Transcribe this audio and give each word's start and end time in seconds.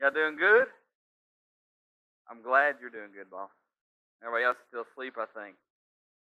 Y'all 0.00 0.10
doing 0.10 0.36
good? 0.36 0.64
I'm 2.24 2.40
glad 2.40 2.76
you're 2.80 2.88
doing 2.88 3.12
good, 3.12 3.28
boss. 3.28 3.52
Everybody 4.24 4.44
else 4.48 4.56
is 4.56 4.64
still 4.72 4.84
asleep, 4.88 5.20
I 5.20 5.28
think. 5.28 5.56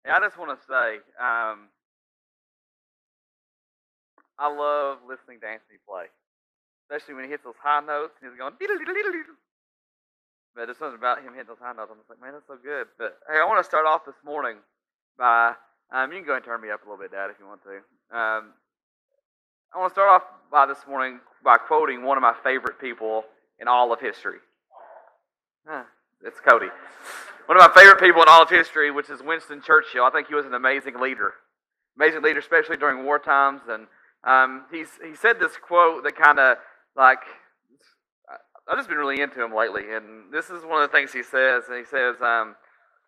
Hey, 0.04 0.12
I 0.12 0.20
just 0.20 0.36
want 0.36 0.52
to 0.52 0.60
say, 0.68 1.00
um, 1.16 1.72
I 4.36 4.52
love 4.52 5.00
listening 5.08 5.40
to 5.42 5.48
Anthony 5.48 5.80
play, 5.88 6.12
especially 6.84 7.16
when 7.16 7.24
he 7.24 7.32
hits 7.32 7.48
those 7.48 7.56
high 7.56 7.80
notes 7.80 8.20
and 8.20 8.28
he's 8.28 8.36
going. 8.36 8.60
But 10.56 10.68
there's 10.68 10.78
something 10.78 11.00
about 11.00 11.24
him 11.24 11.32
hitting 11.32 11.48
those 11.48 11.64
high 11.64 11.72
notes. 11.72 11.88
I'm 11.88 12.04
just 12.04 12.12
like, 12.12 12.20
man, 12.20 12.36
that's 12.36 12.48
so 12.52 12.60
good. 12.60 12.92
But 13.00 13.24
hey, 13.32 13.40
I 13.40 13.48
want 13.48 13.64
to 13.64 13.68
start 13.68 13.88
off 13.88 14.04
this 14.04 14.20
morning 14.28 14.60
by 15.16 15.56
um, 15.96 16.12
you 16.12 16.20
can 16.20 16.28
go 16.28 16.36
and 16.36 16.44
turn 16.44 16.60
me 16.60 16.68
up 16.68 16.84
a 16.84 16.86
little 16.90 17.00
bit, 17.00 17.16
Dad, 17.16 17.32
if 17.32 17.40
you 17.40 17.48
want 17.48 17.64
to. 17.64 17.80
Um, 18.12 18.52
I 19.72 19.80
want 19.80 19.92
to 19.92 19.96
start 19.96 20.12
off 20.12 20.28
by 20.52 20.68
this 20.68 20.84
morning 20.84 21.24
by 21.44 21.58
quoting 21.58 22.04
one 22.04 22.18
of 22.18 22.22
my 22.22 22.36
favorite 22.44 22.76
people 22.80 23.24
in 23.60 23.68
all 23.68 23.94
of 23.94 24.00
history. 24.00 24.40
Huh, 25.68 25.84
it's 26.26 26.40
Cody. 26.40 26.68
One 27.46 27.58
of 27.60 27.68
my 27.68 27.82
favorite 27.82 28.00
people 28.00 28.22
in 28.22 28.30
all 28.30 28.44
of 28.44 28.50
history, 28.50 28.90
which 28.92 29.10
is 29.10 29.22
Winston 29.22 29.62
Churchill. 29.62 30.06
I 30.06 30.10
think 30.12 30.28
he 30.28 30.36
was 30.36 30.46
an 30.46 30.54
amazing 30.54 31.00
leader. 31.00 31.34
Amazing 31.98 32.22
leader, 32.22 32.40
especially 32.40 32.78
during 32.78 33.06
war 33.06 33.20
times. 33.20 33.62
And 33.68 33.88
um, 34.24 34.66
he 34.72 34.86
said 35.16 35.40
this 35.40 35.58
quote 35.58 36.04
that 36.04 36.16
kind 36.16 36.40
of 36.40 36.58
like, 36.96 37.20
I've 38.68 38.78
just 38.78 38.88
been 38.88 38.98
really 38.98 39.22
into 39.22 39.44
him 39.44 39.54
lately. 39.54 39.94
And 39.94 40.32
this 40.32 40.50
is 40.50 40.64
one 40.64 40.82
of 40.82 40.90
the 40.90 40.98
things 40.98 41.12
he 41.12 41.22
says. 41.22 41.64
And 41.70 41.78
he 41.78 41.86
says, 41.86 42.16
um, 42.22 42.56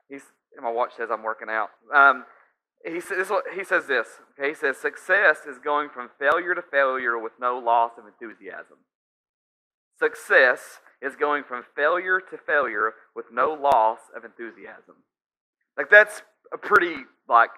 he's, 0.09 0.23
my 0.61 0.69
watch 0.69 0.91
says 0.97 1.09
I'm 1.11 1.23
working 1.23 1.47
out. 1.49 1.69
Um, 1.93 2.25
he 2.85 2.99
says, 2.99 3.31
he 3.55 3.63
says 3.63 3.87
this. 3.87 4.07
Okay, 4.37 4.49
he 4.49 4.55
says, 4.55 4.77
success 4.77 5.39
is 5.47 5.57
going 5.57 5.89
from 5.89 6.09
failure 6.19 6.53
to 6.53 6.61
failure 6.61 7.17
with 7.17 7.33
no 7.39 7.57
loss 7.57 7.91
of 7.97 8.03
enthusiasm. 8.05 8.77
Success 9.99 10.79
is 11.01 11.15
going 11.15 11.43
from 11.43 11.63
failure 11.75 12.19
to 12.19 12.37
failure 12.37 12.93
with 13.15 13.25
no 13.31 13.53
loss 13.53 13.99
of 14.15 14.25
enthusiasm. 14.25 14.95
Like 15.77 15.89
that's 15.89 16.21
a 16.53 16.57
pretty 16.57 17.03
like 17.27 17.51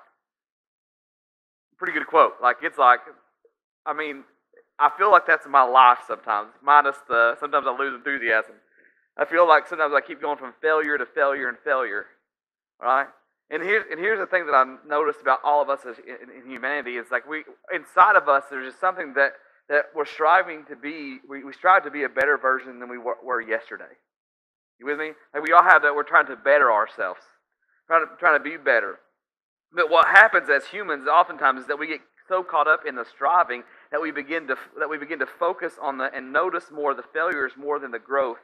pretty 1.78 1.94
good 1.94 2.08
quote. 2.08 2.34
Like 2.42 2.58
it's 2.62 2.78
like 2.78 3.00
I 3.86 3.94
mean, 3.94 4.24
I 4.80 4.92
feel 4.98 5.12
like 5.12 5.26
that's 5.26 5.48
my 5.48 5.64
life 5.64 6.00
sometimes, 6.08 6.50
minus 6.64 6.98
the 7.08 7.36
sometimes 7.40 7.66
I 7.68 7.76
lose 7.78 7.96
enthusiasm. 7.96 8.56
I 9.18 9.26
feel 9.26 9.48
like 9.48 9.68
sometimes 9.68 9.94
I 9.96 10.02
keep 10.02 10.22
going 10.22 10.38
from 10.38 10.54
failure 10.62 10.98
to 10.98 11.06
failure 11.06 11.50
and 11.50 11.58
failure. 11.64 12.06
Right? 12.80 13.08
And 13.50 13.64
here's, 13.64 13.86
and 13.90 14.00
here's 14.00 14.20
the 14.20 14.26
thing 14.26 14.46
that 14.46 14.54
I've 14.54 14.86
noticed 14.86 15.22
about 15.22 15.40
all 15.44 15.62
of 15.62 15.70
us 15.70 15.80
in, 15.86 16.44
in, 16.44 16.52
humanity 16.52 16.98
is 16.98 17.08
like 17.12 17.28
we 17.28 17.46
inside 17.74 18.16
of 18.16 18.28
us 18.28 18.44
there's 18.50 18.68
just 18.68 18.82
something 18.82 19.14
that, 19.14 19.34
that 19.70 19.86
we're 19.96 20.06
striving 20.06 20.66
to 20.70 20.76
be 20.76 21.20
we, 21.28 21.44
we 21.44 21.54
strive 21.54 21.84
to 21.84 21.92
be 21.92 22.04
a 22.04 22.10
better 22.10 22.38
version 22.38 22.80
than 22.80 22.90
we 22.90 22.98
were, 22.98 23.18
were, 23.24 23.42
yesterday. 23.42 23.96
You 24.80 24.86
with 24.86 25.00
me? 25.00 25.12
Like 25.34 25.44
we 25.44 25.52
all 25.54 25.64
have 25.64 25.82
that 25.82 25.96
we're 25.96 26.04
trying 26.04 26.28
to 26.28 26.36
better 26.36 26.72
ourselves, 26.72 27.22
trying 27.88 28.06
to 28.06 28.12
trying 28.20 28.40
to 28.40 28.44
be 28.44 28.58
better. 28.58 29.00
But 29.74 29.90
what 29.90 30.08
happens 30.08 30.50
as 30.50 30.66
humans 30.66 31.08
oftentimes 31.08 31.62
is 31.62 31.68
that 31.68 31.80
we 31.80 31.88
get 31.88 32.02
so 32.30 32.44
caught 32.44 32.68
up 32.68 32.82
in 32.88 32.96
the 32.96 33.06
striving 33.06 33.64
that 33.92 34.02
we 34.02 34.12
begin 34.12 34.48
to 34.48 34.56
that 34.80 34.90
we 34.90 34.98
begin 34.98 35.20
to 35.20 35.28
focus 35.40 35.74
on 35.82 35.98
the 35.98 36.14
and 36.14 36.32
notice 36.32 36.66
more 36.72 36.94
the 36.94 37.04
failures 37.14 37.54
more 37.58 37.80
than 37.80 37.92
the 37.92 38.00
growth 38.00 38.40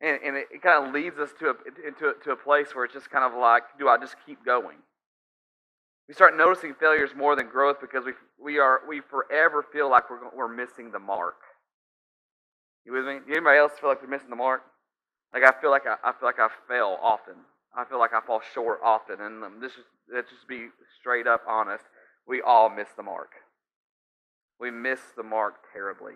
and, 0.00 0.18
and 0.24 0.36
it, 0.36 0.48
it 0.52 0.62
kind 0.62 0.86
of 0.86 0.92
leads 0.92 1.18
us 1.18 1.30
to 1.38 1.50
a, 1.50 1.54
into 1.86 2.12
to 2.24 2.30
a 2.32 2.36
place 2.36 2.74
where 2.74 2.84
it's 2.84 2.94
just 2.94 3.10
kind 3.10 3.24
of 3.24 3.38
like, 3.38 3.62
do 3.78 3.88
I 3.88 3.96
just 3.98 4.16
keep 4.26 4.44
going? 4.44 4.76
We 6.08 6.14
start 6.14 6.36
noticing 6.36 6.74
failures 6.74 7.10
more 7.16 7.34
than 7.34 7.48
growth 7.48 7.80
because 7.80 8.04
we, 8.04 8.12
we, 8.42 8.58
are, 8.58 8.80
we 8.86 9.00
forever 9.00 9.64
feel 9.72 9.90
like 9.90 10.10
we're, 10.10 10.18
we're 10.36 10.54
missing 10.54 10.90
the 10.90 10.98
mark. 10.98 11.36
You 12.84 12.92
with 12.92 13.06
me? 13.06 13.18
Anybody 13.30 13.58
else 13.58 13.72
feel 13.80 13.88
like 13.88 14.00
they're 14.00 14.10
missing 14.10 14.28
the 14.28 14.36
mark? 14.36 14.62
Like 15.32 15.42
I 15.42 15.58
feel 15.60 15.70
like 15.70 15.86
I, 15.86 15.96
I 16.04 16.12
feel 16.12 16.28
like 16.28 16.38
I 16.38 16.48
fail 16.68 16.98
often. 17.02 17.34
I 17.76 17.84
feel 17.84 17.98
like 17.98 18.12
I 18.12 18.20
fall 18.20 18.40
short 18.54 18.78
often, 18.84 19.20
and 19.20 19.42
um, 19.42 19.58
this 19.60 19.72
is 19.72 19.84
let's 20.12 20.30
just 20.30 20.46
be 20.46 20.68
straight 21.00 21.26
up 21.26 21.42
honest. 21.48 21.82
We 22.26 22.40
all 22.40 22.70
miss 22.70 22.88
the 22.96 23.02
mark. 23.02 23.30
We 24.60 24.70
miss 24.70 25.00
the 25.16 25.24
mark 25.24 25.54
terribly. 25.72 26.14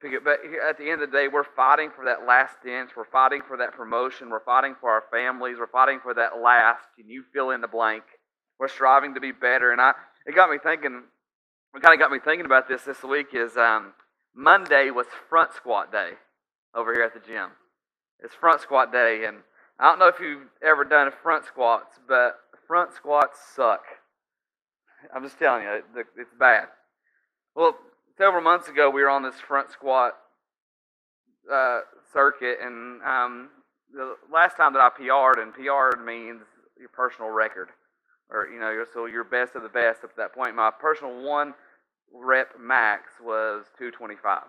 But 0.00 0.40
at 0.68 0.78
the 0.78 0.90
end 0.90 1.02
of 1.02 1.10
the 1.10 1.16
day, 1.16 1.28
we're 1.28 1.44
fighting 1.44 1.90
for 1.94 2.04
that 2.04 2.26
last 2.26 2.56
inch. 2.66 2.90
We're 2.96 3.04
fighting 3.04 3.40
for 3.46 3.56
that 3.58 3.72
promotion. 3.72 4.30
We're 4.30 4.44
fighting 4.44 4.74
for 4.80 4.90
our 4.90 5.04
families. 5.12 5.56
We're 5.58 5.68
fighting 5.68 6.00
for 6.02 6.12
that 6.14 6.40
last. 6.42 6.86
And 6.98 7.08
you 7.08 7.22
fill 7.32 7.50
in 7.50 7.60
the 7.60 7.68
blank. 7.68 8.02
We're 8.62 8.68
striving 8.68 9.14
to 9.14 9.20
be 9.20 9.32
better. 9.32 9.72
And 9.72 9.80
I, 9.80 9.90
it 10.24 10.36
got 10.36 10.48
me 10.48 10.56
thinking. 10.62 11.02
What 11.72 11.82
kind 11.82 11.92
of 11.92 11.98
got 11.98 12.12
me 12.12 12.20
thinking 12.24 12.46
about 12.46 12.68
this 12.68 12.82
this 12.82 13.02
week 13.02 13.34
is 13.34 13.56
um, 13.56 13.92
Monday 14.36 14.90
was 14.90 15.06
front 15.28 15.52
squat 15.52 15.90
day 15.90 16.10
over 16.72 16.94
here 16.94 17.02
at 17.02 17.12
the 17.12 17.18
gym. 17.18 17.50
It's 18.22 18.36
front 18.36 18.60
squat 18.60 18.92
day, 18.92 19.24
and 19.26 19.38
I 19.80 19.90
don't 19.90 19.98
know 19.98 20.06
if 20.06 20.20
you've 20.20 20.46
ever 20.62 20.84
done 20.84 21.10
front 21.24 21.44
squats, 21.44 21.98
but 22.06 22.38
front 22.68 22.94
squats 22.94 23.36
suck. 23.56 23.82
I'm 25.12 25.24
just 25.24 25.40
telling 25.40 25.64
you, 25.64 25.82
it's 26.16 26.34
bad. 26.38 26.66
Well, 27.56 27.76
several 28.16 28.42
months 28.42 28.68
ago, 28.68 28.90
we 28.90 29.02
were 29.02 29.10
on 29.10 29.24
this 29.24 29.40
front 29.40 29.72
squat 29.72 30.12
uh, 31.52 31.80
circuit, 32.12 32.58
and 32.62 33.02
um, 33.02 33.48
the 33.92 34.14
last 34.32 34.56
time 34.56 34.72
that 34.74 34.80
I 34.80 34.90
PR'd, 34.90 35.42
and 35.42 35.52
PR'd 35.52 36.04
means 36.06 36.42
your 36.78 36.90
personal 36.90 37.30
record, 37.30 37.70
or 38.32 38.48
you 38.48 38.58
know, 38.58 38.84
so 38.92 39.06
your 39.06 39.24
best 39.24 39.54
of 39.54 39.62
the 39.62 39.68
best 39.68 40.04
up 40.04 40.10
to 40.10 40.16
that 40.16 40.34
point. 40.34 40.54
My 40.56 40.70
personal 40.70 41.22
one 41.22 41.54
rep 42.12 42.58
max 42.58 43.12
was 43.22 43.64
225, 43.78 44.42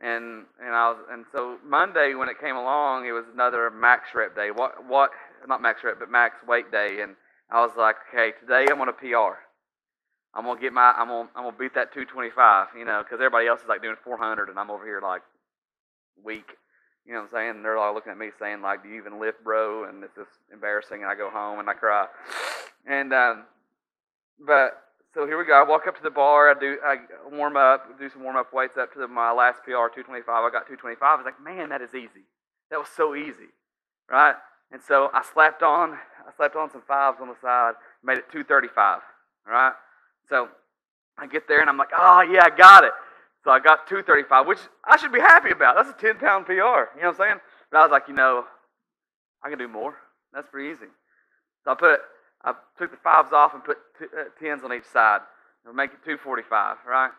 and 0.00 0.44
and 0.60 0.74
I 0.74 0.90
was, 0.90 0.98
and 1.10 1.24
so 1.32 1.58
Monday 1.64 2.14
when 2.14 2.28
it 2.28 2.40
came 2.40 2.56
along, 2.56 3.06
it 3.06 3.12
was 3.12 3.24
another 3.32 3.70
max 3.70 4.08
rep 4.14 4.34
day. 4.34 4.50
What 4.50 4.84
what 4.86 5.10
not 5.46 5.62
max 5.62 5.82
rep, 5.84 5.98
but 5.98 6.10
max 6.10 6.36
weight 6.46 6.72
day, 6.72 7.00
and 7.02 7.14
I 7.50 7.60
was 7.60 7.72
like, 7.76 7.96
okay, 8.12 8.32
today 8.40 8.66
I'm 8.70 8.78
gonna 8.78 8.92
PR. 8.92 9.38
I'm 10.34 10.44
gonna 10.44 10.60
get 10.60 10.72
my 10.72 10.92
I'm 10.96 11.08
gonna 11.08 11.28
I'm 11.36 11.44
gonna 11.44 11.56
beat 11.58 11.74
that 11.74 11.92
225, 11.92 12.68
you 12.78 12.84
know, 12.84 13.02
because 13.02 13.16
everybody 13.20 13.46
else 13.46 13.60
is 13.60 13.68
like 13.68 13.82
doing 13.82 13.96
400, 14.02 14.48
and 14.48 14.58
I'm 14.58 14.70
over 14.70 14.84
here 14.84 15.00
like 15.02 15.22
weak. 16.24 16.46
You 17.06 17.14
know 17.14 17.20
what 17.20 17.32
I'm 17.32 17.32
saying? 17.32 17.50
And 17.56 17.64
they're 17.64 17.78
all 17.78 17.94
looking 17.94 18.12
at 18.12 18.18
me 18.18 18.28
saying 18.38 18.60
like, 18.60 18.82
"Do 18.82 18.90
you 18.90 18.96
even 18.96 19.18
lift, 19.18 19.42
bro?" 19.42 19.84
And 19.84 20.04
it's 20.04 20.14
just 20.14 20.30
embarrassing. 20.52 21.02
And 21.02 21.10
I 21.10 21.14
go 21.14 21.30
home 21.30 21.58
and 21.58 21.68
I 21.68 21.72
cry. 21.72 22.06
And 22.88 23.12
um, 23.12 23.44
but 24.46 24.82
so 25.14 25.26
here 25.26 25.38
we 25.38 25.44
go. 25.44 25.54
I 25.54 25.68
walk 25.68 25.86
up 25.86 25.96
to 25.96 26.02
the 26.02 26.10
bar. 26.10 26.50
I 26.50 26.58
do 26.58 26.78
I 26.84 26.96
warm 27.30 27.56
up, 27.56 27.98
do 27.98 28.08
some 28.08 28.22
warm 28.24 28.36
up 28.36 28.52
weights 28.52 28.76
up 28.78 28.92
to 28.94 28.98
the, 28.98 29.08
my 29.08 29.32
last 29.32 29.62
PR 29.64 29.92
225. 29.92 30.28
I 30.28 30.50
got 30.50 30.66
225. 30.66 31.02
I 31.02 31.14
was 31.16 31.24
like, 31.24 31.42
man, 31.42 31.68
that 31.68 31.82
is 31.82 31.94
easy. 31.94 32.24
That 32.70 32.78
was 32.78 32.88
so 32.96 33.14
easy, 33.14 33.52
right? 34.10 34.34
And 34.72 34.80
so 34.82 35.10
I 35.12 35.22
slapped 35.22 35.62
on 35.62 35.98
I 36.28 36.36
slapped 36.36 36.56
on 36.56 36.70
some 36.70 36.82
fives 36.86 37.18
on 37.20 37.28
the 37.28 37.36
side, 37.40 37.74
made 38.04 38.18
it 38.18 38.30
235. 38.30 39.00
Right? 39.46 39.72
So 40.28 40.48
I 41.16 41.26
get 41.26 41.48
there 41.48 41.60
and 41.60 41.70
I'm 41.70 41.78
like, 41.78 41.88
oh, 41.96 42.20
yeah, 42.20 42.44
I 42.44 42.54
got 42.54 42.84
it. 42.84 42.92
So 43.44 43.50
I 43.50 43.60
got 43.60 43.86
235, 43.88 44.46
which 44.46 44.58
I 44.84 44.98
should 44.98 45.12
be 45.12 45.20
happy 45.20 45.50
about. 45.50 45.76
That's 45.76 45.88
a 45.88 46.00
10 46.00 46.18
pound 46.18 46.46
PR. 46.46 46.52
You 46.52 46.56
know 46.60 46.84
what 46.92 47.06
I'm 47.08 47.14
saying? 47.16 47.40
But 47.70 47.78
I 47.78 47.82
was 47.82 47.90
like, 47.90 48.08
you 48.08 48.14
know, 48.14 48.44
I 49.42 49.48
can 49.48 49.58
do 49.58 49.68
more. 49.68 49.94
That's 50.34 50.48
pretty 50.48 50.70
easy. 50.70 50.90
So 51.64 51.70
I 51.70 51.74
put, 51.74 52.00
I 52.44 52.54
took 52.78 52.90
the 52.90 52.96
fives 52.98 53.32
off 53.32 53.54
and 53.54 53.64
put 53.64 53.78
t- 53.98 54.06
uh, 54.06 54.24
tens 54.40 54.62
on 54.64 54.72
each 54.72 54.86
side. 54.92 55.20
and 55.66 55.76
make 55.76 55.90
it 55.90 56.04
245, 56.04 56.76
right? 56.86 57.10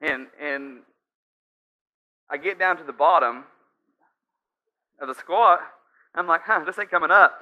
And 0.00 0.26
and 0.40 0.80
I 2.30 2.36
get 2.36 2.58
down 2.58 2.76
to 2.78 2.84
the 2.84 2.92
bottom 2.92 3.44
of 5.00 5.08
the 5.08 5.14
squat. 5.14 5.60
I'm 6.14 6.26
like, 6.26 6.42
huh, 6.44 6.64
this 6.64 6.78
ain't 6.78 6.90
coming 6.90 7.10
up. 7.10 7.40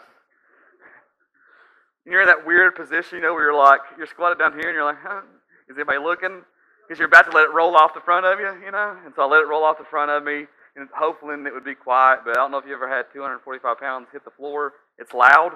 You're 2.04 2.20
in 2.20 2.26
that 2.26 2.44
weird 2.46 2.74
position, 2.74 3.18
you 3.18 3.22
know, 3.22 3.32
where 3.32 3.44
you're 3.44 3.54
like, 3.54 3.80
you're 3.96 4.06
squatted 4.06 4.38
down 4.38 4.52
here 4.52 4.68
and 4.68 4.74
you're 4.74 4.84
like, 4.84 5.00
huh, 5.02 5.22
is 5.68 5.76
anybody 5.76 5.98
looking? 5.98 6.42
Because 6.86 6.98
you're 6.98 7.08
about 7.08 7.30
to 7.30 7.30
let 7.30 7.44
it 7.44 7.52
roll 7.54 7.76
off 7.76 7.94
the 7.94 8.00
front 8.00 8.26
of 8.26 8.38
you, 8.38 8.50
you 8.62 8.70
know? 8.70 8.96
And 9.06 9.14
so 9.16 9.22
I 9.22 9.26
let 9.26 9.40
it 9.40 9.48
roll 9.48 9.64
off 9.64 9.78
the 9.78 9.88
front 9.88 10.10
of 10.10 10.22
me, 10.22 10.44
and 10.76 10.88
hopefully 10.94 11.34
it 11.46 11.54
would 11.54 11.64
be 11.64 11.74
quiet, 11.74 12.20
but 12.26 12.32
I 12.32 12.34
don't 12.34 12.50
know 12.50 12.58
if 12.58 12.66
you 12.66 12.74
ever 12.74 12.88
had 12.88 13.06
245 13.14 13.78
pounds 13.78 14.08
hit 14.12 14.22
the 14.24 14.30
floor. 14.30 14.74
It's 14.98 15.14
loud, 15.14 15.52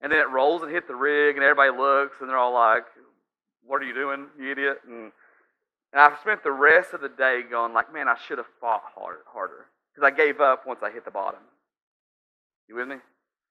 and 0.00 0.12
then 0.12 0.18
it 0.18 0.30
rolls 0.30 0.62
and 0.62 0.70
hit 0.70 0.86
the 0.86 0.94
rig, 0.94 1.36
and 1.36 1.44
everybody 1.44 1.76
looks, 1.76 2.16
and 2.20 2.28
they're 2.28 2.38
all 2.38 2.54
like, 2.54 2.84
what 3.64 3.82
are 3.82 3.86
you 3.86 3.94
doing, 3.94 4.26
you 4.38 4.50
idiot? 4.50 4.78
And, 4.86 5.12
and 5.92 6.02
I've 6.02 6.18
spent 6.20 6.42
the 6.42 6.52
rest 6.52 6.92
of 6.92 7.00
the 7.00 7.08
day 7.08 7.42
going 7.48 7.72
like, 7.72 7.92
man, 7.92 8.08
I 8.08 8.16
should 8.26 8.38
have 8.38 8.46
fought 8.60 8.82
hard, 8.94 9.18
harder. 9.26 9.66
Because 9.92 10.06
I 10.06 10.16
gave 10.16 10.40
up 10.40 10.66
once 10.66 10.80
I 10.82 10.90
hit 10.90 11.04
the 11.04 11.10
bottom. 11.10 11.40
You 12.68 12.76
with 12.76 12.88
me? 12.88 12.96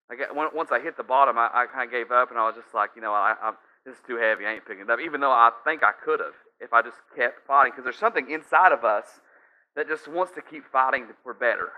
Like 0.09 0.19
once 0.33 0.71
I 0.71 0.79
hit 0.79 0.95
the 0.95 1.03
bottom, 1.03 1.38
I, 1.38 1.49
I 1.53 1.65
kind 1.65 1.85
of 1.85 1.91
gave 1.91 2.11
up, 2.11 2.29
and 2.29 2.39
I 2.39 2.47
was 2.47 2.55
just 2.55 2.73
like, 2.73 2.91
you 2.95 3.01
know, 3.01 3.11
I, 3.11 3.35
I, 3.41 3.51
this 3.85 3.95
is 3.95 4.01
too 4.07 4.15
heavy. 4.17 4.45
I 4.45 4.53
ain't 4.53 4.65
picking 4.65 4.83
it 4.83 4.89
up. 4.89 4.99
Even 5.03 5.19
though 5.19 5.31
I 5.31 5.51
think 5.65 5.83
I 5.83 5.91
could 5.91 6.19
have 6.19 6.35
if 6.59 6.73
I 6.73 6.81
just 6.81 6.97
kept 7.15 7.45
fighting, 7.45 7.73
because 7.73 7.83
there's 7.83 7.97
something 7.99 8.31
inside 8.31 8.71
of 8.71 8.83
us 8.83 9.05
that 9.75 9.88
just 9.88 10.07
wants 10.07 10.33
to 10.33 10.41
keep 10.41 10.63
fighting 10.71 11.07
for 11.23 11.33
better. 11.33 11.69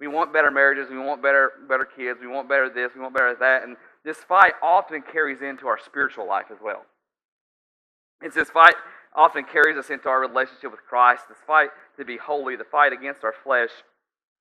We 0.00 0.06
want 0.06 0.32
better 0.32 0.50
marriages. 0.50 0.90
We 0.90 0.98
want 0.98 1.22
better 1.22 1.52
better 1.68 1.84
kids. 1.84 2.20
We 2.20 2.28
want 2.28 2.48
better 2.48 2.68
this. 2.68 2.92
We 2.94 3.00
want 3.00 3.14
better 3.14 3.34
that. 3.34 3.64
And 3.64 3.76
this 4.04 4.18
fight 4.18 4.54
often 4.62 5.02
carries 5.02 5.42
into 5.42 5.66
our 5.66 5.78
spiritual 5.78 6.26
life 6.26 6.46
as 6.50 6.58
well. 6.62 6.84
It's 8.22 8.34
this 8.34 8.50
fight 8.50 8.74
often 9.14 9.44
carries 9.44 9.76
us 9.76 9.90
into 9.90 10.08
our 10.08 10.20
relationship 10.20 10.70
with 10.70 10.84
Christ. 10.88 11.24
This 11.28 11.38
fight 11.46 11.70
to 11.96 12.04
be 12.04 12.16
holy, 12.16 12.56
the 12.56 12.64
fight 12.64 12.92
against 12.92 13.24
our 13.24 13.34
flesh, 13.44 13.70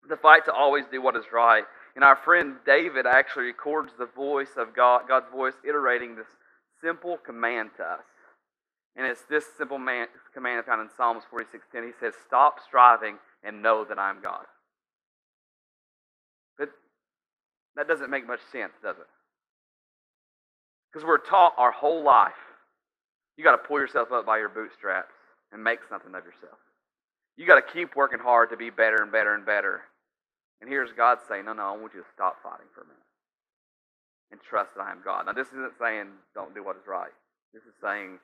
the 0.07 0.17
fight 0.17 0.45
to 0.45 0.53
always 0.53 0.85
do 0.91 1.01
what 1.01 1.15
is 1.15 1.25
right. 1.31 1.63
And 1.95 2.03
our 2.03 2.15
friend 2.15 2.55
David 2.65 3.07
actually 3.07 3.45
records 3.45 3.93
the 3.97 4.05
voice 4.05 4.55
of 4.55 4.75
God, 4.75 5.07
God's 5.07 5.29
voice 5.31 5.55
iterating 5.67 6.15
this 6.15 6.27
simple 6.81 7.17
command 7.17 7.71
to 7.77 7.83
us. 7.83 8.05
And 8.95 9.05
it's 9.05 9.23
this 9.23 9.45
simple 9.57 9.79
man, 9.79 10.07
command 10.33 10.65
found 10.65 10.81
in 10.81 10.89
Psalms 10.95 11.23
46:10. 11.25 11.83
He 11.83 11.91
says, 11.99 12.15
"Stop 12.15 12.59
striving 12.59 13.19
and 13.43 13.61
know 13.61 13.83
that 13.85 13.99
I 13.99 14.09
am 14.09 14.21
God." 14.21 14.45
But 16.57 16.69
that 17.77 17.87
doesn't 17.87 18.09
make 18.09 18.27
much 18.27 18.41
sense, 18.51 18.73
does 18.81 18.97
it? 18.97 19.07
Because 20.91 21.05
we're 21.05 21.19
taught 21.19 21.53
our 21.57 21.71
whole 21.71 22.03
life, 22.03 22.33
you 23.37 23.43
got 23.43 23.51
to 23.51 23.61
pull 23.61 23.79
yourself 23.79 24.11
up 24.11 24.25
by 24.25 24.39
your 24.39 24.49
bootstraps 24.49 25.13
and 25.51 25.63
make 25.63 25.79
something 25.87 26.13
of 26.15 26.25
yourself. 26.25 26.57
You 27.37 27.45
got 27.45 27.61
to 27.61 27.73
keep 27.73 27.95
working 27.95 28.19
hard 28.19 28.49
to 28.49 28.57
be 28.57 28.71
better 28.71 28.97
and 28.97 29.11
better 29.11 29.35
and 29.35 29.45
better. 29.45 29.81
And 30.59 30.69
here's 30.69 30.89
God 30.97 31.19
saying, 31.29 31.45
No, 31.45 31.53
no, 31.53 31.63
I 31.63 31.77
want 31.77 31.93
you 31.93 32.01
to 32.01 32.13
stop 32.13 32.41
fighting 32.41 32.65
for 32.73 32.81
a 32.81 32.85
minute 32.85 32.97
and 34.31 34.41
trust 34.41 34.73
that 34.75 34.81
I 34.81 34.91
am 34.91 35.01
God. 35.05 35.27
Now, 35.27 35.33
this 35.33 35.47
isn't 35.53 35.77
saying 35.79 36.07
don't 36.33 36.55
do 36.55 36.63
what 36.63 36.75
is 36.75 36.87
right. 36.87 37.13
This 37.53 37.63
is 37.63 37.77
saying 37.81 38.17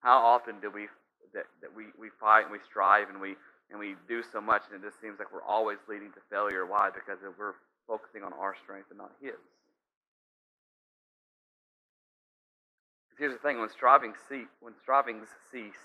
how 0.00 0.18
often 0.18 0.60
do 0.60 0.70
we 0.70 0.88
that, 1.34 1.46
that 1.62 1.70
we, 1.70 1.94
we 1.94 2.08
fight 2.20 2.50
and 2.50 2.52
we 2.52 2.58
strive 2.68 3.08
and 3.10 3.20
we 3.20 3.36
and 3.70 3.78
we 3.78 3.94
do 4.08 4.24
so 4.32 4.40
much 4.40 4.62
and 4.66 4.82
it 4.82 4.86
just 4.86 5.00
seems 5.00 5.18
like 5.18 5.30
we're 5.32 5.46
always 5.46 5.78
leading 5.88 6.10
to 6.12 6.22
failure. 6.30 6.66
Why? 6.66 6.90
Because 6.90 7.22
we're 7.22 7.54
focusing 7.88 8.22
on 8.22 8.36
our 8.36 8.54
strength 8.62 8.92
and 8.92 8.98
not 8.98 9.10
His. 9.20 9.40
Because 13.08 13.18
Here's 13.18 13.32
the 13.32 13.42
thing: 13.42 13.58
when 13.58 13.72
striving 13.72 14.12
cease, 14.28 14.52
when 14.60 14.74
strivings 14.84 15.26
cease, 15.50 15.82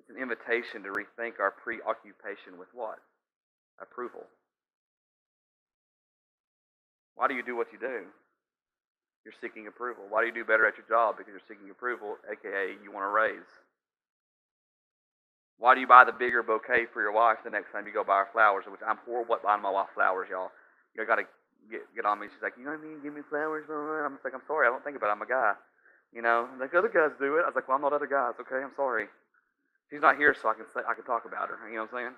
it's 0.00 0.10
an 0.10 0.16
invitation 0.16 0.82
to 0.82 0.90
rethink 0.90 1.38
our 1.38 1.52
preoccupation 1.52 2.58
with 2.58 2.68
what? 2.72 2.98
Approval. 3.80 4.24
Why 7.14 7.28
do 7.28 7.34
you 7.34 7.44
do 7.44 7.54
what 7.54 7.68
you 7.72 7.78
do? 7.78 8.10
You're 9.24 9.38
seeking 9.40 9.66
approval. 9.66 10.04
Why 10.08 10.20
do 10.20 10.26
you 10.26 10.34
do 10.34 10.44
better 10.44 10.66
at 10.66 10.76
your 10.76 10.86
job? 10.88 11.16
Because 11.16 11.32
you're 11.32 11.48
seeking 11.48 11.70
approval, 11.70 12.16
aka 12.26 12.74
you 12.82 12.90
want 12.92 13.06
a 13.06 13.08
raise. 13.08 13.48
Why 15.58 15.74
do 15.74 15.80
you 15.80 15.86
buy 15.86 16.04
the 16.04 16.12
bigger 16.12 16.42
bouquet 16.42 16.86
for 16.92 17.00
your 17.00 17.12
wife 17.12 17.38
the 17.44 17.50
next 17.50 17.70
time 17.72 17.86
you 17.86 17.92
go 17.92 18.04
buy 18.04 18.26
her 18.26 18.28
flowers? 18.32 18.64
Which 18.66 18.82
I'm 18.86 18.98
horrible 19.06 19.36
at 19.36 19.42
buying 19.42 19.62
my 19.62 19.70
wife 19.70 19.88
flowers, 19.94 20.28
y'all. 20.30 20.50
You 20.96 21.06
got 21.06 21.16
to 21.16 21.26
get 21.70 21.82
get 21.94 22.04
on 22.06 22.20
me. 22.20 22.28
She's 22.32 22.42
like, 22.42 22.54
you 22.58 22.64
know 22.64 22.72
what 22.72 22.80
I 22.80 22.86
mean? 22.86 23.02
Give 23.02 23.14
me 23.14 23.22
flowers. 23.28 23.66
I'm 23.70 24.14
just 24.16 24.24
like, 24.24 24.34
I'm 24.34 24.46
sorry. 24.46 24.66
I 24.66 24.70
don't 24.70 24.84
think 24.84 24.96
about 24.96 25.08
it. 25.08 25.16
I'm 25.18 25.22
a 25.22 25.26
guy. 25.26 25.54
You 26.14 26.22
know, 26.22 26.48
like 26.60 26.74
other 26.74 26.88
guys 26.88 27.12
do 27.18 27.36
it. 27.38 27.42
I 27.42 27.48
was 27.50 27.56
like, 27.56 27.68
well, 27.68 27.76
I'm 27.76 27.82
not 27.82 27.92
other 27.92 28.06
guys. 28.08 28.34
Okay, 28.40 28.62
I'm 28.62 28.74
sorry. 28.76 29.06
She's 29.90 30.00
not 30.02 30.16
here, 30.16 30.34
so 30.34 30.48
I 30.48 30.54
can 30.54 30.66
say 30.74 30.80
I 30.88 30.94
can 30.94 31.04
talk 31.04 31.24
about 31.26 31.48
her. 31.50 31.58
You 31.68 31.76
know 31.76 31.82
what 31.90 31.94
I'm 31.94 31.98
saying? 31.98 32.16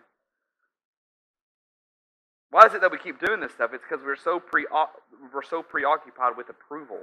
Why 2.50 2.66
is 2.66 2.74
it 2.74 2.80
that 2.82 2.92
we 2.92 2.98
keep 2.98 3.20
doing 3.20 3.40
this 3.40 3.52
stuff? 3.52 3.72
It's 3.74 3.84
because 3.88 4.04
we're 4.04 4.16
so 4.16 4.40
pre 4.40 4.66
we're 5.34 5.42
so 5.44 5.62
preoccupied 5.62 6.36
with 6.36 6.48
approval. 6.50 7.00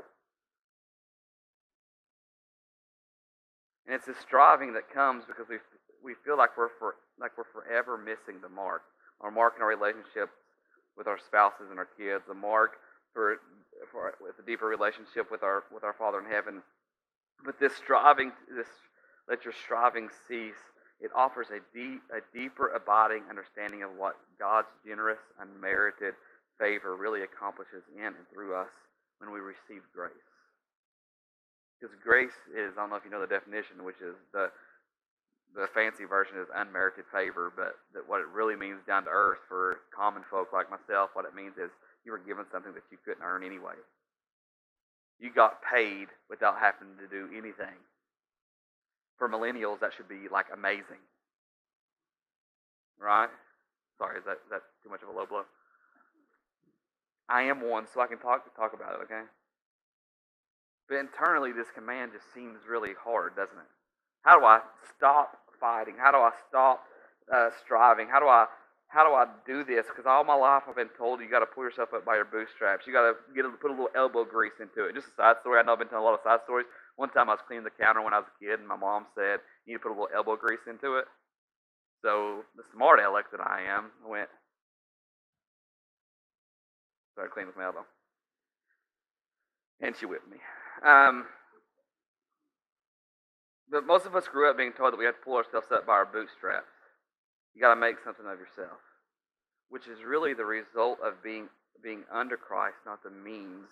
And 3.85 3.95
it's 3.95 4.05
this 4.07 4.17
striving 4.21 4.73
that 4.73 4.89
comes 4.93 5.25
because 5.25 5.47
we 5.49 5.57
we 6.03 6.15
feel 6.25 6.37
like 6.37 6.57
we're 6.57 6.69
for, 6.79 6.95
like 7.19 7.31
we're 7.37 7.49
forever 7.51 7.97
missing 7.97 8.41
the 8.41 8.49
mark. 8.49 8.83
or 9.19 9.31
marking 9.31 9.61
our 9.63 9.69
relationships 9.69 10.33
with 10.97 11.07
our 11.07 11.17
spouses 11.17 11.69
and 11.69 11.79
our 11.79 11.89
kids, 11.97 12.23
the 12.27 12.33
mark 12.33 12.77
for 13.13 13.37
for 13.91 14.13
with 14.21 14.37
a 14.39 14.45
deeper 14.45 14.67
relationship 14.67 15.29
with 15.31 15.43
our 15.43 15.63
with 15.73 15.83
our 15.83 15.93
Father 15.93 16.19
in 16.19 16.25
heaven. 16.25 16.61
But 17.45 17.59
this 17.59 17.73
striving, 17.75 18.31
this 18.55 18.67
let 19.27 19.43
your 19.43 19.53
striving 19.53 20.09
cease 20.27 20.59
it 21.03 21.11
offers 21.11 21.51
a, 21.51 21.59
deep, 21.75 21.99
a 22.15 22.23
deeper, 22.31 22.71
abiding 22.71 23.27
understanding 23.27 23.83
of 23.83 23.91
what 23.99 24.15
God's 24.39 24.71
generous, 24.87 25.19
unmerited 25.35 26.15
favor 26.55 26.95
really 26.95 27.27
accomplishes 27.27 27.83
in 27.91 28.07
and 28.15 28.23
through 28.31 28.55
us 28.55 28.71
when 29.19 29.27
we 29.27 29.43
receive 29.43 29.83
grace. 29.91 30.15
Because 31.75 31.91
grace 31.99 32.39
is, 32.55 32.71
I 32.79 32.87
don't 32.87 32.89
know 32.89 32.95
if 32.95 33.03
you 33.03 33.11
know 33.11 33.19
the 33.19 33.27
definition, 33.27 33.83
which 33.83 33.99
is 33.99 34.15
the 34.31 34.47
the 35.55 35.67
fancy 35.73 36.05
version 36.05 36.37
is 36.37 36.47
unmerited 36.53 37.05
favor, 37.13 37.53
but 37.55 37.77
that 37.93 38.09
what 38.09 38.21
it 38.21 38.27
really 38.33 38.55
means 38.55 38.81
down 38.85 39.05
to 39.05 39.09
earth 39.09 39.39
for 39.47 39.85
common 39.95 40.23
folk 40.29 40.51
like 40.51 40.69
myself, 40.69 41.11
what 41.13 41.25
it 41.25 41.35
means 41.35 41.57
is 41.57 41.69
you 42.05 42.11
were 42.11 42.21
given 42.21 42.45
something 42.51 42.73
that 42.73 42.83
you 42.91 42.97
couldn't 43.05 43.23
earn 43.23 43.43
anyway. 43.43 43.77
You 45.19 45.31
got 45.31 45.61
paid 45.61 46.07
without 46.29 46.57
having 46.59 46.97
to 46.97 47.07
do 47.07 47.29
anything 47.31 47.77
for 49.17 49.29
millennials, 49.29 49.79
that 49.79 49.93
should 49.95 50.09
be 50.09 50.27
like 50.31 50.47
amazing. 50.53 50.99
Right? 52.99 53.29
Sorry, 53.97 54.17
is 54.17 54.25
that, 54.25 54.43
is 54.43 54.49
that 54.51 54.61
too 54.83 54.89
much 54.89 55.01
of 55.01 55.09
a 55.09 55.17
low 55.17 55.25
blow? 55.25 55.43
I 57.29 57.43
am 57.43 57.61
one, 57.61 57.85
so 57.87 58.01
I 58.01 58.07
can 58.07 58.17
talk 58.17 58.43
talk 58.55 58.73
about 58.73 58.99
it, 58.99 59.03
okay? 59.05 59.23
But 60.89 60.97
internally, 60.97 61.51
this 61.53 61.71
command 61.73 62.11
just 62.11 62.25
seems 62.33 62.59
really 62.67 62.91
hard, 62.99 63.35
doesn't 63.35 63.55
it? 63.57 63.71
How 64.23 64.39
do 64.39 64.45
I 64.45 64.59
stop 64.95 65.39
fighting? 65.63 65.95
How 65.95 66.11
do 66.11 66.19
I 66.19 66.35
stop 66.51 66.83
uh, 67.31 67.55
striving? 67.63 68.11
How 68.11 68.19
do 68.19 68.27
I 68.27 68.51
how 68.91 69.07
do 69.07 69.15
I 69.15 69.25
do 69.47 69.63
this? 69.63 69.87
Because 69.87 70.05
all 70.05 70.27
my 70.27 70.35
life 70.35 70.67
I've 70.69 70.75
been 70.75 70.91
told 70.93 71.23
you 71.23 71.31
got 71.31 71.39
to 71.39 71.49
pull 71.49 71.63
yourself 71.63 71.95
up 71.95 72.05
by 72.05 72.13
your 72.13 72.29
bootstraps. 72.29 72.85
You 72.85 72.93
got 72.93 73.09
to 73.09 73.13
get 73.33 73.41
a, 73.41 73.49
put 73.49 73.71
a 73.71 73.73
little 73.73 73.89
elbow 73.95 74.23
grease 74.23 74.59
into 74.61 74.85
it. 74.85 74.93
Just 74.93 75.07
a 75.07 75.15
side 75.17 75.41
story. 75.41 75.57
I 75.57 75.63
know 75.63 75.73
I've 75.73 75.81
been 75.81 75.89
telling 75.89 76.03
a 76.03 76.05
lot 76.05 76.13
of 76.13 76.21
side 76.21 76.45
stories. 76.45 76.67
One 76.95 77.09
time 77.09 77.25
I 77.25 77.33
was 77.33 77.41
cleaning 77.47 77.65
the 77.65 77.73
counter 77.73 78.03
when 78.03 78.13
I 78.13 78.21
was 78.21 78.29
a 78.29 78.37
kid, 78.37 78.59
and 78.59 78.67
my 78.67 78.77
mom 78.77 79.09
said, 79.17 79.41
You 79.65 79.73
need 79.73 79.81
to 79.81 79.83
put 79.87 79.89
a 79.89 79.97
little 79.97 80.13
elbow 80.13 80.37
grease 80.37 80.61
into 80.69 81.01
it. 81.01 81.05
So, 82.05 82.45
the 82.53 82.61
smart 82.69 82.99
aleck 82.99 83.31
that 83.31 83.41
I 83.41 83.65
am, 83.65 83.89
I 84.05 84.09
went, 84.09 84.29
started 87.13 87.33
cleaning 87.33 87.49
with 87.49 87.57
my 87.57 87.65
elbow. 87.65 87.87
And 89.81 89.95
she 89.97 90.05
whipped 90.05 90.29
me. 90.29 90.37
Um, 90.85 91.25
but 93.73 93.87
most 93.89 94.05
of 94.05 94.15
us 94.15 94.27
grew 94.29 94.47
up 94.47 94.55
being 94.55 94.71
told 94.71 94.93
that 94.93 95.01
we 95.01 95.05
have 95.05 95.17
to 95.17 95.25
pull 95.25 95.41
ourselves 95.41 95.73
up 95.73 95.87
by 95.89 95.93
our 95.93 96.05
bootstraps. 96.05 96.69
You 97.55 97.61
got 97.61 97.73
to 97.73 97.81
make 97.81 97.97
something 98.05 98.29
of 98.29 98.37
yourself, 98.37 98.77
which 99.69 99.89
is 99.89 100.05
really 100.05 100.35
the 100.37 100.45
result 100.45 100.99
of 101.03 101.23
being 101.23 101.49
being 101.81 102.05
under 102.13 102.37
Christ, 102.37 102.77
not 102.85 103.01
the 103.03 103.09
means 103.09 103.67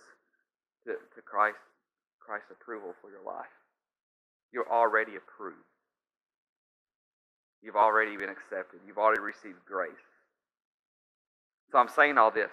to, 0.86 0.98
to 0.98 1.21
Christ 1.21 1.62
Christ's 2.19 2.50
approval 2.50 2.98
for 3.00 3.12
your 3.13 3.21
life. 3.21 3.53
You're 4.51 4.69
already 4.69 5.15
approved. 5.15 5.69
You've 7.62 7.77
already 7.77 8.18
been 8.18 8.30
accepted. 8.30 8.81
You've 8.88 8.97
already 8.97 9.21
received 9.21 9.63
grace. 9.69 10.09
So 11.71 11.78
I'm 11.78 11.90
saying 11.90 12.18
all 12.18 12.31
this. 12.31 12.52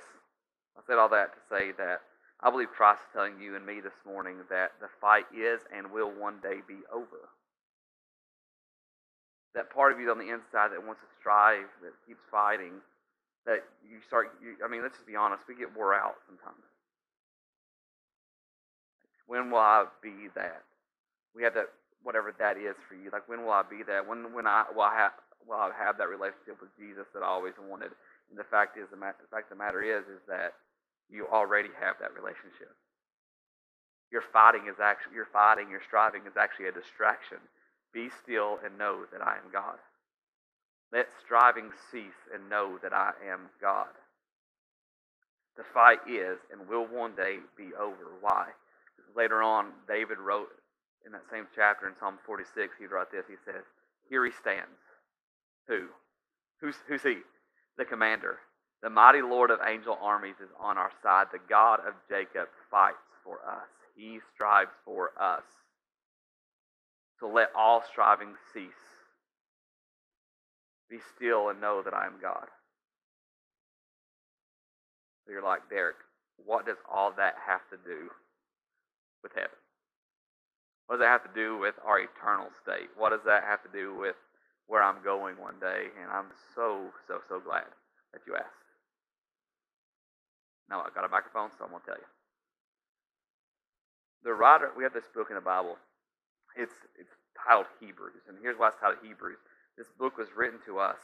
I 0.77 0.81
said 0.87 0.99
all 0.99 1.09
that 1.09 1.33
to 1.33 1.41
say 1.49 1.73
that 1.79 2.03
I 2.41 2.51
believe 2.51 2.69
Christ 2.71 3.01
is 3.09 3.13
telling 3.13 3.41
you 3.41 3.57
and 3.57 3.65
me 3.65 3.81
this 3.81 3.99
morning 4.07 4.37
that 4.51 4.73
the 4.81 4.89
fight 5.01 5.25
is 5.35 5.61
and 5.75 5.91
will 5.91 6.13
one 6.13 6.39
day 6.41 6.61
be 6.69 6.85
over. 6.93 7.33
That 9.59 9.75
part 9.75 9.91
of 9.91 9.99
you 9.99 10.07
on 10.15 10.23
the 10.23 10.31
inside 10.31 10.71
that 10.71 10.79
wants 10.87 11.03
to 11.03 11.11
strive, 11.19 11.67
that 11.83 11.91
keeps 12.07 12.23
fighting, 12.31 12.79
that 13.43 13.67
you 13.83 13.99
start, 14.07 14.31
you, 14.39 14.55
I 14.63 14.71
mean, 14.71 14.87
let's 14.87 14.95
just 14.95 15.11
be 15.11 15.19
honest, 15.19 15.43
we 15.51 15.59
get 15.59 15.75
wore 15.75 15.99
out 15.99 16.15
sometimes. 16.31 16.63
When 19.27 19.51
will 19.51 19.59
I 19.59 19.91
be 19.99 20.31
that? 20.39 20.63
We 21.35 21.43
have 21.43 21.59
that 21.59 21.75
whatever 22.07 22.31
that 22.39 22.57
is 22.57 22.79
for 22.87 22.95
you. 22.95 23.11
Like 23.13 23.27
when 23.27 23.43
will 23.43 23.51
I 23.51 23.67
be 23.67 23.83
that? 23.83 24.07
When 24.07 24.33
when 24.33 24.47
I 24.47 24.65
will 24.71 24.87
I 24.87 24.95
have 24.95 25.13
will 25.43 25.59
I 25.59 25.75
have 25.75 25.99
that 25.99 26.09
relationship 26.09 26.63
with 26.63 26.71
Jesus 26.79 27.11
that 27.13 27.27
I 27.27 27.27
always 27.27 27.59
wanted? 27.59 27.91
And 28.31 28.39
the 28.39 28.47
fact 28.47 28.79
is 28.79 28.87
the, 28.89 28.97
the 28.97 29.29
fact 29.29 29.51
of 29.51 29.59
the 29.59 29.61
matter 29.61 29.83
is 29.83 30.07
is 30.07 30.23
that 30.31 30.55
you 31.11 31.27
already 31.27 31.75
have 31.83 31.99
that 31.99 32.15
relationship. 32.15 32.71
Your 34.15 34.23
fighting 34.23 34.71
is 34.71 34.79
actually 34.81 35.19
your 35.19 35.29
fighting, 35.29 35.69
your 35.69 35.83
striving 35.83 36.25
is 36.31 36.39
actually 36.39 36.71
a 36.71 36.73
distraction. 36.73 37.43
Be 37.93 38.09
still 38.23 38.59
and 38.65 38.79
know 38.79 39.05
that 39.13 39.23
I 39.23 39.37
am 39.37 39.53
God. 39.53 39.79
Let 40.93 41.07
striving 41.25 41.71
cease 41.91 42.29
and 42.35 42.49
know 42.49 42.79
that 42.83 42.93
I 42.93 43.13
am 43.31 43.51
God. 43.61 43.93
The 45.57 45.65
fight 45.75 45.99
is 46.09 46.39
and 46.53 46.69
will 46.69 46.87
one 46.87 47.15
day 47.15 47.39
be 47.57 47.71
over. 47.79 48.15
Why? 48.21 48.49
later 49.17 49.43
on, 49.43 49.73
David 49.89 50.19
wrote 50.19 50.49
in 51.05 51.13
that 51.13 51.27
same 51.31 51.47
chapter 51.55 51.89
in 51.89 51.95
Psalm 51.99 52.19
46, 52.27 52.75
he 52.79 52.87
wrote 52.87 53.11
this. 53.11 53.25
He 53.29 53.37
says, 53.45 53.65
Here 54.09 54.25
he 54.25 54.33
stands. 54.33 54.79
Who? 55.69 55.89
Who's, 56.61 56.77
who's 56.87 57.03
he? 57.03 57.19
The 57.77 57.85
commander. 57.85 58.39
The 58.83 58.91
mighty 58.91 59.23
Lord 59.23 59.51
of 59.51 59.59
angel 59.67 59.99
armies 60.01 60.37
is 60.43 60.51
on 60.61 60.79
our 60.79 60.93
side. 61.03 61.27
The 61.33 61.41
God 61.49 61.81
of 61.87 61.95
Jacob 62.09 62.49
fights 62.71 63.11
for 63.25 63.39
us. 63.47 63.69
He 63.97 64.21
strives 64.35 64.71
for 64.85 65.11
us. 65.21 65.43
So 67.21 67.29
let 67.29 67.49
all 67.57 67.83
striving 67.91 68.35
cease. 68.53 68.71
Be 70.89 70.99
still 71.17 71.49
and 71.51 71.61
know 71.61 71.83
that 71.83 71.95
I 71.95 72.07
am 72.07 72.15
God. 72.21 72.47
So 75.27 75.33
you're 75.33 75.43
like, 75.43 75.69
Derek, 75.69 75.97
what 76.45 76.65
does 76.65 76.79
all 76.91 77.13
that 77.17 77.35
have 77.47 77.61
to 77.71 77.77
do 77.85 78.09
with 79.23 79.33
heaven. 79.35 79.59
What 80.87 80.97
does 80.97 81.05
that 81.05 81.21
have 81.21 81.27
to 81.29 81.35
do 81.37 81.59
with 81.59 81.75
our 81.85 82.01
eternal 82.01 82.49
state? 82.63 82.89
What 82.97 83.11
does 83.11 83.25
that 83.27 83.45
have 83.45 83.63
to 83.63 83.73
do 83.73 83.95
with 83.95 84.17
where 84.67 84.83
I'm 84.83 85.03
going 85.05 85.37
one 85.37 85.61
day? 85.61 85.93
And 86.01 86.11
I'm 86.11 86.33
so, 86.55 86.89
so, 87.07 87.21
so 87.29 87.41
glad 87.41 87.69
that 88.13 88.23
you 88.27 88.35
asked. 88.35 88.65
Now 90.71 90.83
I've 90.85 90.95
got 90.95 91.05
a 91.05 91.09
microphone, 91.09 91.51
so 91.57 91.65
I'm 91.65 91.71
going 91.71 91.83
to 91.83 91.87
tell 91.87 92.01
you. 92.01 92.09
The 94.25 94.33
writer, 94.33 94.71
we 94.77 94.83
have 94.85 94.93
this 94.93 95.09
book 95.15 95.29
in 95.31 95.37
the 95.37 95.45
Bible. 95.45 95.77
It's, 96.59 96.75
it's 96.99 97.15
titled 97.39 97.71
Hebrews. 97.79 98.27
And 98.27 98.37
here's 98.43 98.59
why 98.59 98.69
it's 98.69 98.81
titled 98.83 99.01
Hebrews. 99.07 99.39
This 99.79 99.87
book 99.95 100.19
was 100.19 100.27
written 100.35 100.59
to 100.67 100.83
us, 100.83 100.99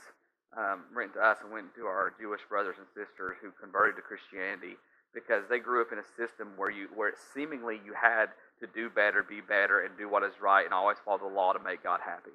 um, 0.58 0.90
written 0.90 1.14
to 1.14 1.22
us 1.22 1.38
and 1.46 1.54
went 1.54 1.70
to 1.78 1.86
our 1.86 2.12
Jewish 2.18 2.42
brothers 2.50 2.74
and 2.76 2.90
sisters 2.90 3.38
who 3.38 3.54
converted 3.54 3.94
to 3.96 4.02
Christianity 4.02 4.74
because 5.14 5.46
they 5.48 5.62
grew 5.62 5.80
up 5.80 5.94
in 5.94 6.02
a 6.02 6.08
system 6.18 6.58
where 6.58 6.70
you 6.70 6.90
where 6.94 7.14
seemingly 7.32 7.78
you 7.86 7.94
had 7.94 8.34
to 8.58 8.66
do 8.66 8.90
better, 8.90 9.22
be 9.22 9.40
better, 9.40 9.86
and 9.86 9.96
do 9.96 10.10
what 10.10 10.26
is 10.26 10.34
right, 10.42 10.66
and 10.66 10.74
always 10.74 10.98
follow 11.04 11.18
the 11.18 11.30
law 11.30 11.52
to 11.54 11.62
make 11.62 11.82
God 11.86 12.00
happy. 12.04 12.34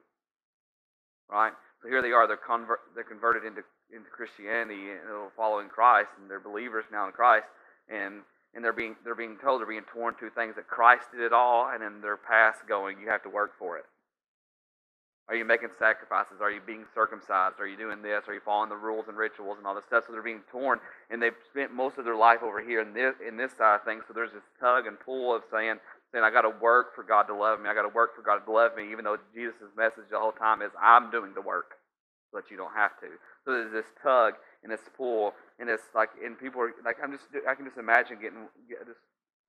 Right? 1.30 1.52
So 1.84 1.90
here 1.90 2.02
they 2.02 2.16
are. 2.16 2.26
They're 2.26 2.40
convert. 2.40 2.80
They're 2.96 3.04
converted 3.04 3.44
into 3.44 3.62
into 3.92 4.10
Christianity 4.10 4.96
and 4.96 5.32
following 5.36 5.68
Christ, 5.68 6.10
and 6.20 6.32
they're 6.32 6.40
believers 6.40 6.86
now 6.92 7.06
in 7.06 7.12
Christ, 7.12 7.48
and 7.90 8.24
and 8.54 8.64
they're 8.64 8.74
being 8.74 8.96
they're 9.04 9.16
being 9.16 9.38
told 9.38 9.62
they're 9.62 9.68
being 9.68 9.88
torn 9.94 10.16
to 10.20 10.30
things 10.30 10.56
that 10.56 10.68
Christ 10.68 11.06
did 11.12 11.22
it 11.22 11.34
all, 11.34 11.70
and 11.74 11.84
in 11.84 12.02
their 12.02 12.18
past 12.18 12.60
going, 12.68 13.00
you 13.00 13.10
have 13.10 13.24
to 13.24 13.30
work 13.30 13.52
for 13.58 13.78
it. 13.78 13.86
Are 15.30 15.36
you 15.36 15.46
making 15.46 15.70
sacrifices? 15.78 16.42
Are 16.42 16.50
you 16.50 16.60
being 16.66 16.86
circumcised? 16.96 17.62
Are 17.62 17.68
you 17.68 17.78
doing 17.78 18.02
this? 18.02 18.26
Are 18.28 18.34
you 18.34 18.42
following 18.44 18.70
the 18.70 18.76
rules 18.76 19.06
and 19.08 19.16
rituals 19.16 19.60
and 19.60 19.68
all 19.68 19.76
this 19.76 19.86
stuff? 19.86 20.06
So 20.08 20.12
they're 20.12 20.26
being 20.26 20.42
torn, 20.52 20.80
and 21.12 21.22
they've 21.22 21.38
spent 21.54 21.72
most 21.72 22.00
of 22.00 22.06
their 22.06 22.18
life 22.18 22.42
over 22.42 22.60
here 22.60 22.82
in 22.82 22.98
this 22.98 23.14
in 23.22 23.38
this 23.38 23.54
side 23.54 23.76
of 23.76 23.84
things. 23.86 24.04
So 24.08 24.14
there's 24.18 24.34
this 24.34 24.50
tug 24.60 24.88
and 24.88 24.98
pull 25.00 25.36
of 25.36 25.44
saying, 25.54 25.78
saying 26.12 26.26
I 26.26 26.32
got 26.34 26.50
to 26.50 26.54
work 26.58 26.96
for 26.96 27.04
God 27.04 27.30
to 27.30 27.36
love 27.36 27.62
me. 27.62 27.70
I 27.70 27.76
got 27.76 27.86
to 27.86 27.94
work 27.94 28.16
for 28.16 28.24
God 28.24 28.42
to 28.42 28.52
love 28.52 28.74
me, 28.76 28.90
even 28.92 29.06
though 29.06 29.22
Jesus' 29.32 29.70
message 29.78 30.10
the 30.10 30.18
whole 30.18 30.34
time 30.34 30.64
is 30.64 30.74
I'm 30.82 31.12
doing 31.14 31.38
the 31.38 31.46
work, 31.46 31.78
but 32.34 32.50
you 32.50 32.58
don't 32.58 32.74
have 32.74 32.98
to. 33.06 33.14
So 33.46 33.54
there's 33.54 33.72
this 33.72 33.94
tug 34.02 34.34
and 34.64 34.72
this 34.72 34.82
pull, 34.98 35.34
and 35.60 35.70
it's 35.70 35.84
like, 35.96 36.10
and 36.24 36.38
people 36.38 36.62
are 36.62 36.72
like, 36.84 36.98
I'm 37.04 37.12
just, 37.12 37.26
I 37.48 37.56
can 37.56 37.66
just 37.66 37.78
imagine 37.78 38.18
getting, 38.22 38.48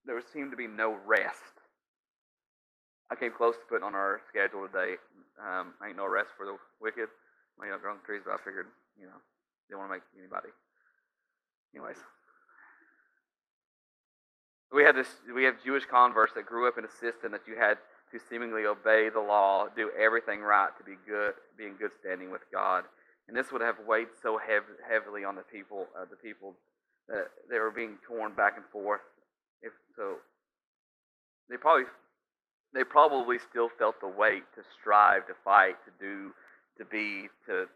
there 0.07 0.21
seemed 0.33 0.51
to 0.53 0.57
be 0.57 0.67
no 0.67 0.97
rest 1.07 1.61
I 3.11 3.17
came 3.17 3.33
close 3.35 3.59
to 3.59 3.67
putting 3.69 3.83
on 3.83 3.95
our 3.95 4.23
schedule 4.31 4.67
today. 4.71 4.95
Um, 5.43 5.75
ain't 5.83 5.97
no 5.99 6.07
rest 6.07 6.31
for 6.39 6.47
the 6.47 6.55
wicked. 6.81 7.11
Well, 7.59 7.67
you 7.67 7.75
know, 7.75 7.79
growing 7.79 7.99
trees, 8.07 8.23
but 8.25 8.35
I 8.35 8.39
figured, 8.39 8.71
you 8.95 9.07
know, 9.07 9.19
didn't 9.69 9.81
want 9.83 9.91
to 9.91 9.95
make 9.99 10.07
anybody. 10.17 10.55
Anyways, 11.75 11.99
we 14.73 14.85
had 14.85 14.95
this. 14.95 15.11
We 15.35 15.43
have 15.45 15.59
Jewish 15.65 15.85
converts 15.91 16.35
that 16.35 16.47
grew 16.47 16.69
up 16.69 16.79
in 16.79 16.85
a 16.85 16.95
system 17.03 17.33
that 17.33 17.43
you 17.51 17.59
had 17.59 17.79
to 18.15 18.19
seemingly 18.31 18.65
obey 18.67 19.11
the 19.11 19.21
law, 19.21 19.67
do 19.75 19.91
everything 19.99 20.41
right 20.41 20.71
to 20.79 20.85
be 20.85 20.95
good, 21.07 21.35
be 21.59 21.67
in 21.67 21.75
good 21.75 21.91
standing 21.99 22.31
with 22.31 22.43
God, 22.53 22.85
and 23.31 23.39
this 23.39 23.53
would 23.53 23.63
have 23.63 23.77
weighed 23.87 24.09
so 24.21 24.39
hev- 24.39 24.75
heavily 24.83 25.23
on 25.23 25.37
the 25.37 25.43
people, 25.43 25.87
uh, 25.97 26.05
the 26.11 26.17
people 26.17 26.57
that 27.07 27.29
they 27.49 27.61
were 27.61 27.71
being 27.71 27.97
torn 28.05 28.35
back 28.35 28.55
and 28.57 28.67
forth. 28.73 29.03
If 29.63 29.73
so, 29.95 30.17
they 31.49 31.57
probably 31.57 31.85
they 32.75 32.83
probably 32.83 33.39
still 33.39 33.69
felt 33.79 34.01
the 34.01 34.09
weight 34.09 34.43
to 34.57 34.63
strive, 34.81 35.29
to 35.29 35.35
fight, 35.45 35.77
to 35.85 35.93
do, 36.05 36.33
to 36.79 36.85
be, 36.85 37.29
to 37.47 37.67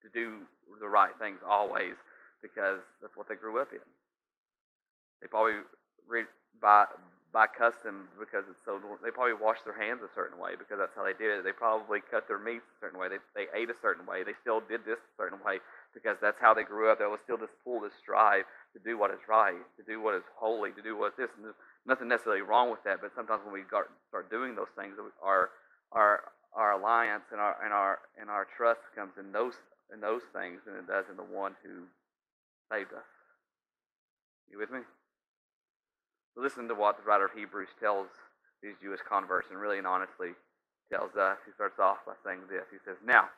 to 0.00 0.08
do 0.14 0.38
the 0.80 0.88
right 0.88 1.12
things 1.20 1.40
always, 1.46 2.00
because 2.40 2.80
that's 3.02 3.14
what 3.14 3.28
they 3.28 3.34
grew 3.34 3.60
up 3.60 3.72
in. 3.72 3.84
They 5.20 5.28
probably 5.28 5.60
read 6.08 6.24
by 6.62 6.86
by 7.34 7.50
custom 7.50 8.06
because 8.14 8.46
it's 8.46 8.62
so. 8.62 8.78
They 9.02 9.10
probably 9.10 9.34
washed 9.34 9.66
their 9.66 9.74
hands 9.74 10.06
a 10.06 10.12
certain 10.14 10.38
way 10.38 10.54
because 10.54 10.78
that's 10.78 10.94
how 10.94 11.02
they 11.02 11.18
did 11.18 11.34
it. 11.34 11.42
They 11.42 11.50
probably 11.50 11.98
cut 11.98 12.30
their 12.30 12.38
meats 12.38 12.62
a 12.62 12.78
certain 12.78 12.94
way. 12.94 13.10
They 13.10 13.18
they 13.34 13.50
ate 13.50 13.68
a 13.74 13.78
certain 13.82 14.06
way. 14.06 14.22
They 14.22 14.38
still 14.38 14.62
did 14.62 14.86
this 14.86 15.02
a 15.02 15.14
certain 15.18 15.42
way 15.42 15.58
because 15.90 16.14
that's 16.22 16.38
how 16.38 16.54
they 16.54 16.62
grew 16.62 16.94
up. 16.94 17.02
There 17.02 17.10
was 17.10 17.18
still 17.26 17.36
this 17.36 17.50
pull, 17.66 17.82
this 17.82 17.92
strive 17.98 18.46
to 18.72 18.78
do 18.78 18.94
what 18.94 19.10
is 19.10 19.18
right, 19.26 19.58
to 19.76 19.82
do 19.82 19.98
what 19.98 20.14
is 20.14 20.22
holy, 20.38 20.70
to 20.78 20.82
do 20.82 20.94
what 20.94 21.18
is 21.18 21.26
this. 21.26 21.34
And 21.34 21.50
nothing 21.82 22.06
necessarily 22.06 22.46
wrong 22.46 22.70
with 22.70 22.86
that, 22.86 23.02
but 23.02 23.10
sometimes 23.18 23.42
when 23.42 23.52
we 23.52 23.66
start 23.66 23.90
doing 24.30 24.54
those 24.54 24.70
things, 24.78 24.94
our 25.18 25.50
our 25.90 26.30
our 26.54 26.78
alliance 26.78 27.26
and 27.34 27.42
our 27.42 27.58
and 27.66 27.74
our 27.74 27.98
and 28.14 28.30
our 28.30 28.46
trust 28.46 28.86
comes 28.94 29.18
in 29.18 29.34
those 29.34 29.58
in 29.90 29.98
those 29.98 30.22
things 30.30 30.62
than 30.62 30.78
it 30.78 30.86
does 30.86 31.10
in 31.10 31.18
the 31.18 31.26
one 31.26 31.58
who 31.66 31.90
saved 32.70 32.94
us. 32.94 33.10
You 34.46 34.62
with 34.62 34.70
me? 34.70 34.86
Listen 36.36 36.68
to 36.68 36.74
what 36.74 36.96
the 36.96 37.04
writer 37.04 37.26
of 37.26 37.32
Hebrews 37.32 37.68
tells 37.78 38.08
these 38.62 38.74
Jewish 38.82 39.00
converts, 39.08 39.48
and 39.50 39.60
really 39.60 39.78
and 39.78 39.86
honestly 39.86 40.30
tells 40.90 41.14
us. 41.16 41.38
He 41.46 41.52
starts 41.52 41.78
off 41.78 41.98
by 42.06 42.14
saying 42.24 42.40
this. 42.50 42.64
He 42.70 42.78
says, 42.84 42.96
"Now, 43.04 43.28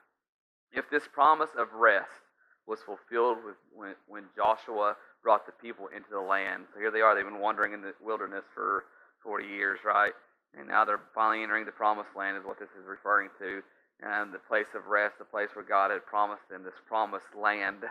if 0.73 0.89
this 0.91 1.07
promise 1.07 1.51
of 1.57 1.73
rest 1.75 2.27
was 2.67 2.81
fulfilled 2.83 3.39
with 3.45 3.57
when, 3.73 3.95
when 4.09 4.25
Joshua 4.35 4.97
brought 5.23 5.47
the 5.47 5.53
people 5.63 5.89
into 5.95 6.11
the 6.11 6.21
land. 6.21 6.67
So 6.75 6.81
here 6.81 6.91
they 6.91 7.01
are. 7.01 7.15
They've 7.15 7.25
been 7.25 7.41
wandering 7.41 7.73
in 7.73 7.81
the 7.81 7.95
wilderness 8.03 8.45
for 8.55 8.85
40 9.23 9.47
years, 9.47 9.81
right? 9.85 10.13
And 10.59 10.69
now 10.69 10.85
they're 10.85 11.01
finally 11.15 11.43
entering 11.43 11.65
the 11.65 11.73
promised 11.73 12.15
land, 12.17 12.37
is 12.37 12.45
what 12.45 12.59
this 12.59 12.71
is 12.79 12.87
referring 12.87 13.31
to. 13.39 13.63
And 14.03 14.33
the 14.33 14.43
place 14.47 14.71
of 14.75 14.87
rest, 14.87 15.19
the 15.19 15.25
place 15.25 15.49
where 15.55 15.65
God 15.65 15.91
had 15.91 16.05
promised 16.05 16.49
them, 16.51 16.63
this 16.63 16.79
promised 16.87 17.35
land 17.35 17.83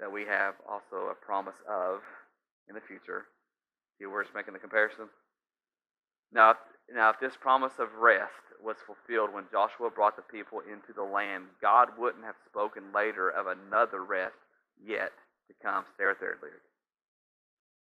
that 0.00 0.10
we 0.10 0.24
have 0.24 0.54
also 0.68 1.10
a 1.10 1.14
promise 1.14 1.58
of 1.68 2.00
in 2.68 2.74
the 2.74 2.80
future. 2.80 3.26
See 3.98 4.06
where 4.06 4.22
it's 4.22 4.34
making 4.34 4.54
the 4.54 4.60
comparison? 4.60 5.08
Now, 6.32 6.54
now, 6.90 7.10
if 7.10 7.20
this 7.20 7.36
promise 7.36 7.74
of 7.78 7.88
rest 8.00 8.32
was 8.62 8.76
fulfilled 8.86 9.32
when 9.32 9.44
Joshua 9.52 9.90
brought 9.90 10.16
the 10.16 10.22
people 10.22 10.60
into 10.60 10.94
the 10.94 11.02
land, 11.02 11.44
God 11.60 11.88
wouldn't 11.98 12.24
have 12.24 12.36
spoken 12.48 12.92
later 12.94 13.28
of 13.28 13.46
another 13.46 14.02
rest 14.02 14.40
yet 14.82 15.12
to 15.48 15.54
come. 15.62 15.84
Stay 15.94 16.04
right 16.04 16.16
there, 16.18 16.38
Lyric. 16.40 16.62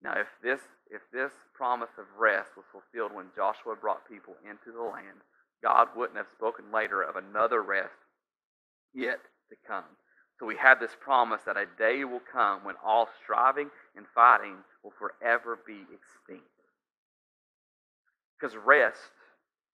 Now, 0.03 0.19
if 0.19 0.27
this 0.43 0.61
if 0.91 1.03
this 1.13 1.33
promise 1.55 1.91
of 1.99 2.07
rest 2.19 2.51
was 2.57 2.67
fulfilled 2.71 3.13
when 3.13 3.35
Joshua 3.35 3.75
brought 3.75 4.09
people 4.09 4.35
into 4.45 4.71
the 4.71 4.83
land, 4.83 5.23
God 5.63 5.89
wouldn't 5.97 6.19
have 6.19 6.31
spoken 6.37 6.71
later 6.73 7.03
of 7.03 7.17
another 7.17 7.63
rest 7.63 7.95
yet 8.95 9.19
to 9.51 9.57
come. 9.67 9.85
So 10.39 10.47
we 10.47 10.57
have 10.57 10.81
this 10.81 10.95
promise 11.01 11.43
that 11.47 11.57
a 11.57 11.67
day 11.79 12.05
will 12.05 12.21
come 12.21 12.65
when 12.65 12.77
all 12.85 13.09
striving 13.23 13.71
and 13.97 14.07
fighting 14.15 14.57
will 14.87 14.95
forever 14.95 15.59
be 15.67 15.83
extinct. 15.91 16.47
Because 18.39 18.57
rest 18.57 19.11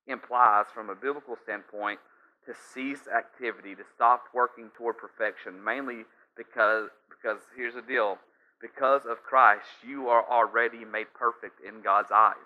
implies, 0.06 0.66
from 0.72 0.88
a 0.88 0.94
biblical 0.94 1.36
standpoint, 1.36 2.00
to 2.46 2.54
cease 2.72 3.06
activity, 3.14 3.74
to 3.74 3.84
stop 3.94 4.24
working 4.32 4.70
toward 4.76 4.96
perfection, 4.96 5.62
mainly 5.62 6.04
because, 6.34 6.88
because 7.10 7.42
here's 7.54 7.74
the 7.74 7.82
deal 7.82 8.16
because 8.62 9.02
of 9.10 9.24
Christ, 9.24 9.66
you 9.86 10.08
are 10.08 10.24
already 10.30 10.84
made 10.84 11.12
perfect 11.18 11.58
in 11.66 11.82
God's 11.82 12.12
eyes. 12.14 12.36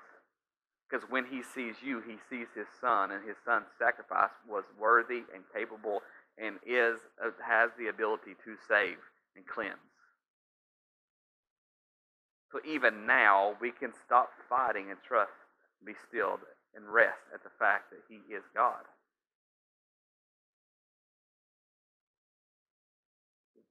Because 0.88 1.06
when 1.10 1.26
He 1.26 1.42
sees 1.42 1.76
you, 1.84 2.00
He 2.00 2.16
sees 2.30 2.48
His 2.56 2.66
Son, 2.80 3.10
and 3.12 3.20
His 3.28 3.36
Son's 3.44 3.68
sacrifice 3.78 4.32
was 4.48 4.64
worthy 4.80 5.28
and 5.34 5.44
capable 5.54 6.00
and 6.38 6.56
is 6.66 6.98
uh, 7.22 7.30
has 7.44 7.70
the 7.78 7.88
ability 7.88 8.32
to 8.44 8.56
save 8.66 8.96
and 9.36 9.46
cleanse. 9.46 9.95
So 12.56 12.64
even 12.64 13.04
now, 13.04 13.52
we 13.60 13.68
can 13.68 13.92
stop 14.08 14.32
fighting 14.48 14.88
and 14.88 14.96
trust, 15.04 15.36
be 15.84 15.92
still, 16.08 16.40
and 16.72 16.88
rest 16.88 17.20
at 17.36 17.44
the 17.44 17.52
fact 17.60 17.92
that 17.92 18.00
He 18.08 18.24
is 18.32 18.40
God. 18.56 18.80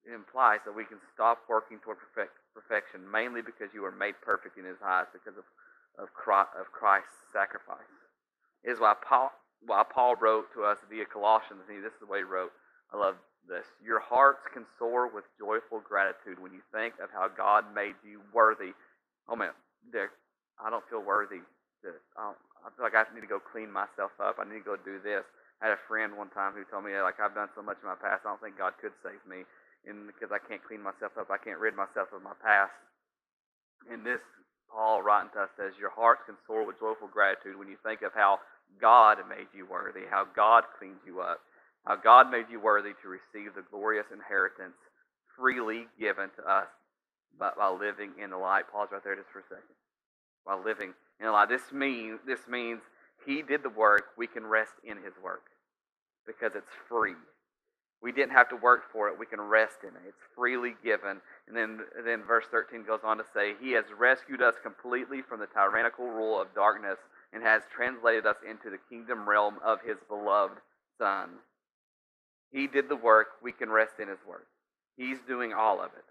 it 0.06 0.14
implies 0.14 0.62
that 0.70 0.78
we 0.78 0.86
can 0.86 1.02
stop 1.18 1.42
working 1.50 1.82
toward 1.82 1.98
perfect, 1.98 2.38
perfection, 2.54 3.02
mainly 3.10 3.42
because 3.42 3.74
you 3.74 3.82
are 3.82 3.92
made 3.92 4.14
perfect 4.22 4.54
in 4.54 4.62
His 4.62 4.78
eyes 4.86 5.10
because 5.10 5.34
of, 5.34 5.50
of, 5.98 6.14
Christ, 6.14 6.54
of 6.54 6.70
Christ's 6.70 7.26
sacrifice. 7.34 7.90
It 8.62 8.70
is 8.70 8.78
why 8.78 8.94
Paul, 9.02 9.34
why 9.66 9.82
Paul 9.82 10.14
wrote 10.22 10.54
to 10.54 10.62
us 10.62 10.78
via 10.94 11.10
Colossians, 11.10 11.66
and 11.66 11.82
this 11.82 11.90
is 11.90 12.06
the 12.06 12.06
way 12.06 12.22
he 12.22 12.30
wrote. 12.30 12.54
I 12.94 13.02
love 13.02 13.18
this. 13.48 13.66
Your 13.84 14.00
hearts 14.00 14.44
can 14.54 14.66
soar 14.78 15.08
with 15.08 15.26
joyful 15.38 15.82
gratitude 15.82 16.42
when 16.42 16.54
you 16.54 16.62
think 16.74 16.96
of 17.02 17.10
how 17.14 17.30
God 17.30 17.66
made 17.74 17.96
you 18.06 18.22
worthy. 18.34 18.74
Oh 19.30 19.36
man, 19.36 19.54
Dick, 19.92 20.10
I 20.58 20.70
don't 20.70 20.86
feel 20.90 21.02
worthy. 21.02 21.42
I, 22.18 22.34
I 22.66 22.68
feel 22.74 22.86
like 22.86 22.98
I 22.98 23.06
need 23.14 23.22
to 23.22 23.30
go 23.30 23.38
clean 23.40 23.70
myself 23.70 24.12
up. 24.18 24.42
I 24.42 24.46
need 24.46 24.66
to 24.66 24.70
go 24.74 24.78
do 24.78 24.98
this. 25.00 25.22
I 25.62 25.70
had 25.70 25.78
a 25.78 25.88
friend 25.88 26.18
one 26.18 26.34
time 26.34 26.58
who 26.58 26.66
told 26.68 26.84
me 26.84 26.98
like 27.00 27.22
I've 27.22 27.38
done 27.38 27.54
so 27.54 27.62
much 27.62 27.78
in 27.82 27.88
my 27.88 27.96
past, 27.96 28.26
I 28.26 28.34
don't 28.34 28.42
think 28.42 28.58
God 28.58 28.74
could 28.82 28.94
save 29.06 29.22
me 29.30 29.46
and 29.88 30.10
because 30.10 30.34
I 30.34 30.42
can't 30.42 30.62
clean 30.66 30.82
myself 30.82 31.14
up, 31.18 31.30
I 31.30 31.38
can't 31.38 31.62
rid 31.62 31.78
myself 31.78 32.10
of 32.14 32.22
my 32.26 32.34
past. 32.42 32.74
And 33.90 34.02
this, 34.02 34.22
Paul 34.70 35.06
writing 35.06 35.30
to 35.38 35.46
us 35.46 35.54
says, 35.58 35.78
Your 35.78 35.94
hearts 35.94 36.26
can 36.26 36.36
soar 36.50 36.66
with 36.66 36.82
joyful 36.82 37.08
gratitude 37.08 37.58
when 37.58 37.70
you 37.70 37.78
think 37.86 38.02
of 38.02 38.14
how 38.14 38.42
God 38.82 39.22
made 39.30 39.48
you 39.54 39.70
worthy, 39.70 40.10
how 40.10 40.26
God 40.36 40.66
cleaned 40.78 41.06
you 41.06 41.22
up, 41.22 41.40
how 41.86 41.96
God 41.96 42.32
made 42.32 42.46
you 42.50 42.60
worthy 42.60 42.94
to 43.02 43.08
receive 43.08 43.54
the 43.56 43.64
glorious 43.70 44.08
inheritance 44.12 44.76
freely 45.38 45.88
given 46.00 46.30
to 46.38 46.44
us 46.44 46.68
by, 47.40 47.52
by 47.58 47.70
living 47.70 48.12
in 48.22 48.30
the 48.32 48.38
light. 48.38 48.66
Pause 48.72 48.90
right 48.94 49.04
there 49.04 49.16
just 49.16 49.30
for 49.30 49.40
a 49.40 49.44
second. 49.44 49.76
While 50.44 50.64
living 50.64 50.94
in 51.20 51.26
the 51.26 51.32
light. 51.32 51.50
This 51.50 51.72
means 51.72 52.20
this 52.26 52.48
means 52.50 52.82
He 53.26 53.42
did 53.42 53.64
the 53.64 53.70
work, 53.70 54.16
we 54.18 54.28
can 54.28 54.46
rest 54.46 54.74
in 54.84 54.98
His 54.98 55.14
work 55.24 55.44
because 56.26 56.56
it's 56.56 56.72
free. 56.90 57.16
We 58.02 58.12
didn't 58.12 58.34
have 58.34 58.50
to 58.50 58.56
work 58.56 58.84
for 58.92 59.10
it. 59.10 59.18
We 59.18 59.26
can 59.26 59.42
rest 59.42 59.78
in 59.84 59.90
it. 59.90 60.02
It's 60.08 60.22
freely 60.36 60.76
given. 60.84 61.22
And 61.48 61.56
then, 61.56 61.80
then 62.06 62.24
verse 62.24 62.46
13 62.52 62.84
goes 62.86 63.00
on 63.04 63.18
to 63.18 63.24
say, 63.34 63.54
He 63.60 63.72
has 63.72 63.86
rescued 63.98 64.42
us 64.42 64.56
completely 64.62 65.22
from 65.22 65.40
the 65.40 65.48
tyrannical 65.48 66.06
rule 66.06 66.40
of 66.40 66.54
darkness 66.54 67.00
and 67.34 67.42
has 67.42 67.64
translated 67.74 68.26
us 68.26 68.36
into 68.48 68.70
the 68.70 68.78
kingdom 68.90 69.28
realm 69.28 69.56
of 69.64 69.80
His 69.82 69.98
beloved 70.08 70.60
Son. 71.00 71.30
He 72.52 72.68
did 72.68 72.90
the 72.90 72.96
work. 72.96 73.28
We 73.44 73.52
can 73.52 73.70
rest 73.70 73.94
in 74.00 74.08
His 74.08 74.20
work. 74.28 74.48
He's 74.98 75.18
doing 75.28 75.54
all 75.54 75.82
of 75.82 75.92
it. 75.98 76.06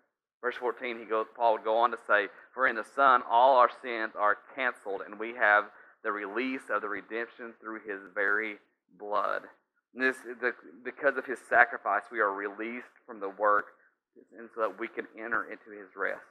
Verse 0.45 0.57
14, 0.61 0.99
he 0.99 1.07
goes, 1.07 1.25
Paul 1.35 1.55
would 1.55 1.64
go 1.64 1.79
on 1.79 1.91
to 1.91 1.97
say, 2.07 2.29
For 2.53 2.69
in 2.69 2.76
the 2.76 2.85
Son 2.95 3.23
all 3.31 3.57
our 3.57 3.71
sins 3.81 4.12
are 4.12 4.37
canceled, 4.55 5.00
and 5.00 5.19
we 5.19 5.33
have 5.41 5.64
the 6.05 6.12
release 6.12 6.69
of 6.69 6.83
the 6.83 6.88
redemption 6.88 7.55
through 7.62 7.81
his 7.81 8.05
very 8.14 8.57
blood. 8.99 9.49
This, 9.95 10.17
the, 10.21 10.53
because 10.85 11.17
of 11.17 11.25
his 11.25 11.38
sacrifice, 11.49 12.03
we 12.12 12.21
are 12.21 12.31
released 12.31 12.93
from 13.07 13.21
the 13.21 13.31
work, 13.31 13.73
and 14.37 14.50
so 14.55 14.69
that 14.69 14.79
we 14.79 14.87
can 14.87 15.07
enter 15.17 15.49
into 15.49 15.73
his 15.73 15.88
rest. 15.97 16.29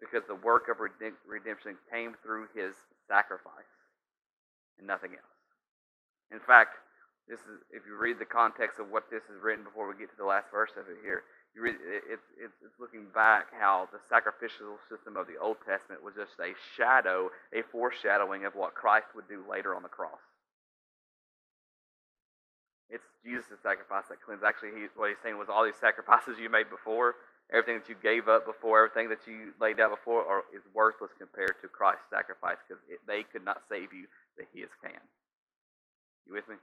Because 0.00 0.26
the 0.26 0.40
work 0.40 0.72
of 0.72 0.80
redemption 0.80 1.76
came 1.92 2.14
through 2.24 2.48
his 2.56 2.72
sacrifice 3.06 3.76
and 4.78 4.86
nothing 4.86 5.12
else. 5.12 5.36
In 6.32 6.40
fact, 6.40 6.80
this 7.28 7.38
is 7.46 7.62
if 7.70 7.86
you 7.86 7.94
read 7.94 8.18
the 8.18 8.28
context 8.28 8.82
of 8.82 8.90
what 8.90 9.06
this 9.10 9.22
is 9.30 9.38
written 9.38 9.62
before 9.62 9.86
we 9.86 9.94
get 9.94 10.10
to 10.10 10.18
the 10.18 10.26
last 10.26 10.50
verse 10.50 10.74
of 10.74 10.90
it 10.90 10.98
here, 11.06 11.22
you 11.54 11.62
read 11.62 11.76
it's, 12.08 12.24
it's, 12.40 12.56
looking 12.80 13.06
back 13.14 13.52
how 13.54 13.86
the 13.92 14.00
sacrificial 14.08 14.80
system 14.90 15.14
of 15.14 15.28
the 15.28 15.38
Old 15.38 15.60
Testament 15.62 16.02
was 16.02 16.16
just 16.18 16.34
a 16.40 16.56
shadow, 16.74 17.30
a 17.54 17.62
foreshadowing 17.70 18.44
of 18.48 18.56
what 18.56 18.74
Christ 18.74 19.12
would 19.14 19.28
do 19.28 19.44
later 19.46 19.76
on 19.76 19.84
the 19.84 19.92
cross. 19.92 20.18
It's 22.90 23.06
Jesus' 23.24 23.60
sacrifice 23.62 24.08
that 24.10 24.20
cleansed. 24.24 24.44
Actually, 24.44 24.76
he, 24.76 24.90
what 24.96 25.08
he's 25.08 25.20
saying 25.22 25.38
was 25.38 25.48
all 25.48 25.64
these 25.64 25.78
sacrifices 25.80 26.40
you 26.40 26.50
made 26.50 26.68
before, 26.68 27.16
everything 27.52 27.80
that 27.80 27.88
you 27.88 27.96
gave 28.00 28.26
up 28.28 28.44
before, 28.44 28.88
everything 28.88 29.08
that 29.12 29.24
you 29.28 29.56
laid 29.60 29.78
out 29.78 29.94
before, 29.94 30.24
are, 30.24 30.44
is 30.52 30.64
worthless 30.74 31.12
compared 31.16 31.56
to 31.62 31.68
Christ's 31.68 32.08
sacrifice 32.10 32.60
because 32.64 32.82
they 33.06 33.22
could 33.28 33.44
not 33.44 33.64
save 33.68 33.92
you, 33.92 34.08
but 34.36 34.48
His 34.52 34.72
can. 34.82 35.00
You 36.26 36.34
with 36.34 36.48
me? 36.48 36.56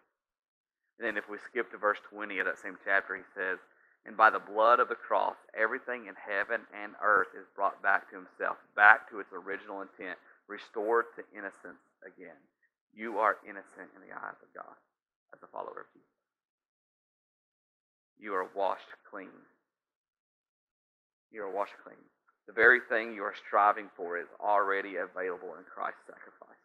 And 0.99 1.07
then 1.07 1.15
if 1.17 1.31
we 1.31 1.39
skip 1.39 1.71
to 1.71 1.79
verse 1.79 1.99
20 2.11 2.39
of 2.39 2.45
that 2.45 2.59
same 2.59 2.75
chapter, 2.83 3.15
he 3.15 3.23
says, 3.31 3.57
And 4.05 4.19
by 4.19 4.29
the 4.29 4.43
blood 4.43 4.83
of 4.83 4.91
the 4.91 4.99
cross, 4.99 5.39
everything 5.55 6.11
in 6.11 6.15
heaven 6.19 6.67
and 6.75 6.93
earth 6.99 7.31
is 7.33 7.47
brought 7.55 7.81
back 7.81 8.11
to 8.11 8.19
himself, 8.19 8.59
back 8.75 9.09
to 9.09 9.23
its 9.23 9.31
original 9.31 9.81
intent, 9.81 10.19
restored 10.51 11.15
to 11.15 11.23
innocence 11.31 11.79
again. 12.03 12.37
You 12.91 13.17
are 13.23 13.39
innocent 13.47 13.95
in 13.95 14.03
the 14.03 14.11
eyes 14.11 14.39
of 14.43 14.51
God 14.51 14.75
as 15.31 15.39
a 15.39 15.47
follower 15.47 15.87
of 15.87 15.89
Jesus 15.95 16.19
you 18.19 18.35
are 18.35 18.47
washed 18.53 18.91
clean. 19.09 19.31
You 21.31 21.43
are 21.43 21.51
washed 21.51 21.79
clean. 21.83 22.03
The 22.47 22.53
very 22.53 22.79
thing 22.89 23.15
you 23.15 23.23
are 23.23 23.35
striving 23.47 23.87
for 23.95 24.19
is 24.19 24.27
already 24.43 24.97
available 24.97 25.55
in 25.55 25.63
Christ's 25.63 26.03
sacrifice. 26.05 26.63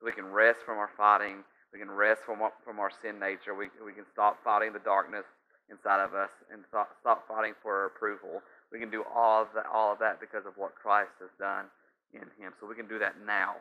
So 0.00 0.06
we 0.06 0.12
can 0.12 0.32
rest 0.32 0.60
from 0.64 0.78
our 0.78 0.90
fighting. 0.96 1.44
We 1.72 1.78
can 1.78 1.90
rest 1.90 2.20
from, 2.26 2.38
from 2.64 2.78
our 2.78 2.92
sin 3.00 3.18
nature. 3.18 3.56
We, 3.56 3.72
we 3.84 3.92
can 3.92 4.04
stop 4.12 4.38
fighting 4.44 4.72
the 4.72 4.84
darkness 4.84 5.24
inside 5.70 6.04
of 6.04 6.12
us 6.12 6.28
and 6.52 6.62
stop, 6.68 6.90
stop 7.00 7.26
fighting 7.26 7.54
for 7.62 7.86
approval. 7.86 8.42
We 8.70 8.78
can 8.78 8.90
do 8.90 9.04
all 9.08 9.42
of, 9.42 9.48
that, 9.54 9.64
all 9.72 9.92
of 9.92 9.98
that 10.00 10.20
because 10.20 10.44
of 10.44 10.52
what 10.56 10.74
Christ 10.74 11.16
has 11.20 11.32
done 11.40 11.66
in 12.12 12.28
Him. 12.36 12.52
So 12.60 12.68
we 12.68 12.76
can 12.76 12.88
do 12.88 12.98
that 12.98 13.16
now. 13.24 13.56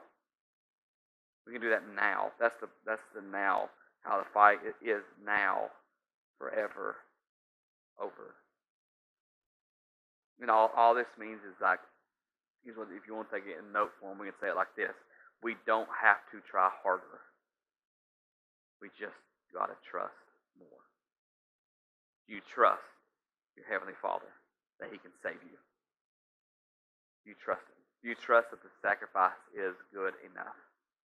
We 1.48 1.54
can 1.54 1.62
do 1.62 1.70
that 1.70 1.84
now. 1.96 2.32
That's 2.40 2.56
the, 2.60 2.68
that's 2.86 3.02
the 3.16 3.22
now, 3.22 3.70
how 4.02 4.20
the 4.20 4.28
fight 4.34 4.60
is 4.84 5.04
now 5.26 5.72
forever 6.38 6.98
over. 8.00 8.36
And 10.42 10.50
all, 10.50 10.72
all 10.76 10.94
this 10.94 11.10
means 11.18 11.40
is 11.48 11.56
like, 11.62 11.80
if 12.66 12.76
you 13.08 13.16
want 13.16 13.30
to 13.30 13.36
take 13.36 13.48
it 13.48 13.58
in 13.58 13.72
note 13.72 13.92
form, 14.02 14.20
we 14.20 14.28
can 14.28 14.36
say 14.42 14.50
it 14.50 14.56
like 14.56 14.76
this. 14.76 14.94
We 15.42 15.56
don't 15.66 15.90
have 16.02 16.18
to 16.32 16.42
try 16.50 16.70
harder. 16.84 17.22
We 18.82 18.90
just 18.98 19.18
got 19.54 19.70
to 19.70 19.78
trust 19.86 20.18
more. 20.58 20.84
You 22.28 22.42
trust 22.42 22.84
your 23.56 23.66
Heavenly 23.70 23.96
Father 24.02 24.30
that 24.82 24.90
He 24.90 24.98
can 24.98 25.14
save 25.22 25.40
you. 25.46 25.58
You 27.24 27.38
trust 27.38 27.64
Him. 27.70 27.80
You 28.02 28.18
trust 28.18 28.50
that 28.50 28.66
the 28.66 28.74
sacrifice 28.82 29.38
is 29.54 29.78
good 29.94 30.18
enough 30.26 30.58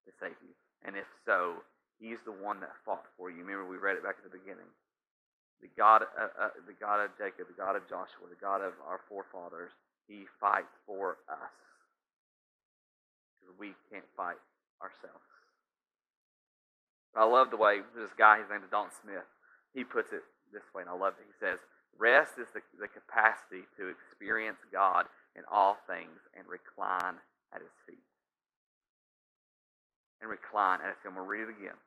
to 0.10 0.12
save 0.18 0.36
you. 0.42 0.54
And 0.82 0.98
if 0.98 1.06
so, 1.26 1.62
He's 2.02 2.22
the 2.26 2.34
one 2.34 2.60
that 2.62 2.74
fought 2.86 3.06
for 3.18 3.30
you. 3.30 3.42
Remember, 3.42 3.66
we 3.66 3.78
read 3.78 3.98
it 3.98 4.04
back 4.06 4.18
at 4.18 4.26
the 4.26 4.38
beginning 4.38 4.70
the 5.62 5.70
God, 5.78 6.04
uh, 6.04 6.30
uh, 6.38 6.50
the 6.68 6.78
God 6.78 7.02
of 7.02 7.10
Jacob, 7.18 7.48
the 7.50 7.58
God 7.58 7.76
of 7.76 7.90
Joshua, 7.90 8.30
the 8.30 8.40
God 8.40 8.62
of 8.62 8.74
our 8.86 9.02
forefathers, 9.10 9.72
He 10.08 10.26
fights 10.40 10.74
for 10.86 11.18
us 11.30 11.56
because 13.42 13.58
we 13.58 13.74
can't 13.90 14.06
fight 14.16 14.38
ourselves. 14.82 15.26
I 17.18 17.26
love 17.26 17.50
the 17.50 17.58
way 17.58 17.82
this 17.98 18.14
guy, 18.14 18.38
his 18.38 18.50
name 18.50 18.62
is 18.62 18.70
Don 18.70 18.94
Smith, 19.02 19.26
he 19.74 19.84
puts 19.84 20.14
it 20.14 20.22
this 20.54 20.64
way, 20.74 20.86
and 20.86 20.90
I 20.90 20.96
love 20.96 21.18
it. 21.18 21.26
He 21.26 21.38
says, 21.42 21.60
Rest 21.98 22.38
is 22.38 22.48
the, 22.54 22.62
the 22.78 22.88
capacity 22.88 23.66
to 23.78 23.90
experience 23.90 24.62
God 24.70 25.10
in 25.34 25.42
all 25.50 25.82
things 25.90 26.22
and 26.38 26.46
recline 26.46 27.18
at 27.54 27.62
His 27.62 27.74
feet. 27.90 28.06
And 30.22 30.30
recline 30.30 30.82
at 30.86 30.94
His 30.94 31.00
feet. 31.02 31.10
I'm 31.10 31.18
going 31.18 31.26
to 31.26 31.34
read 31.34 31.50
it 31.50 31.58
again. 31.58 31.78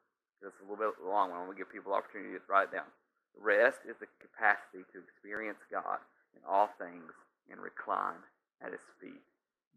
It's 0.43 0.57
a 0.59 0.67
little 0.67 0.81
bit 0.81 0.99
long. 1.03 1.31
I 1.31 1.39
want 1.39 1.55
to 1.55 1.59
give 1.59 1.71
people 1.71 1.95
opportunity 1.95 2.35
to 2.35 2.43
write 2.51 2.73
it 2.73 2.79
down. 2.79 2.91
Rest 3.39 3.87
is 3.87 3.95
the 4.03 4.11
capacity 4.19 4.83
to 4.91 4.99
experience 4.99 5.63
God 5.71 6.03
in 6.35 6.43
all 6.43 6.75
things 6.81 7.15
and 7.47 7.63
recline 7.63 8.19
at 8.59 8.75
His 8.75 8.87
feet. 8.99 9.23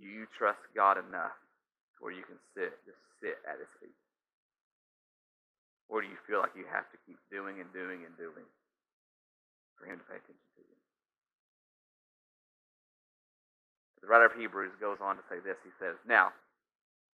You 0.02 0.26
trust 0.34 0.66
God 0.74 0.98
enough 0.98 1.38
where 2.02 2.14
you 2.14 2.26
can 2.26 2.42
sit, 2.58 2.74
just 2.90 3.02
sit 3.22 3.38
at 3.46 3.62
His 3.62 3.70
feet. 3.78 3.98
Or 5.94 6.02
do 6.02 6.10
you 6.10 6.18
feel 6.26 6.42
like 6.42 6.58
you 6.58 6.66
have 6.74 6.90
to 6.90 6.98
keep 7.06 7.22
doing 7.30 7.62
and 7.62 7.70
doing 7.70 8.02
and 8.02 8.18
doing 8.18 8.50
for 9.78 9.86
Him 9.86 10.02
to 10.02 10.06
pay 10.10 10.18
attention 10.18 10.50
to 10.58 10.62
you? 10.66 10.78
The 14.02 14.10
writer 14.10 14.26
of 14.26 14.34
Hebrews 14.34 14.74
goes 14.82 14.98
on 14.98 15.22
to 15.22 15.24
say 15.30 15.38
this. 15.46 15.62
He 15.62 15.70
says, 15.78 16.02
Now, 16.02 16.34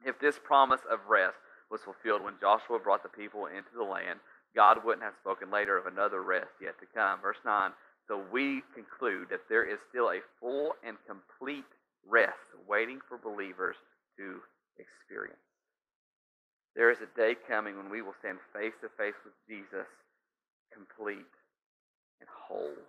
if 0.07 0.15
this 0.23 0.39
promise 0.39 0.79
of 0.87 1.11
rest 1.11 1.35
was 1.67 1.83
fulfilled 1.83 2.23
when 2.23 2.39
Joshua 2.39 2.79
brought 2.79 3.03
the 3.03 3.11
people 3.11 3.51
into 3.51 3.75
the 3.75 3.83
land, 3.83 4.23
God 4.55 4.79
wouldn't 4.87 5.03
have 5.03 5.19
spoken 5.19 5.51
later 5.51 5.75
of 5.75 5.85
another 5.85 6.23
rest 6.23 6.55
yet 6.63 6.79
to 6.79 6.87
come. 6.95 7.19
Verse 7.19 7.43
9 7.43 7.75
So 8.07 8.23
we 8.31 8.63
conclude 8.71 9.27
that 9.27 9.43
there 9.51 9.67
is 9.67 9.83
still 9.91 10.07
a 10.07 10.23
full 10.39 10.71
and 10.87 10.95
complete 11.03 11.67
rest 12.07 12.55
waiting 12.63 13.03
for 13.11 13.19
believers 13.19 13.75
to 14.15 14.39
experience. 14.79 15.48
There 16.79 16.89
is 16.89 17.03
a 17.03 17.11
day 17.19 17.35
coming 17.35 17.75
when 17.75 17.91
we 17.91 18.01
will 18.01 18.15
stand 18.23 18.39
face 18.55 18.71
to 18.79 18.87
face 18.95 19.19
with 19.27 19.35
Jesus, 19.51 19.91
complete 20.71 21.27
and 22.23 22.29
whole 22.31 22.79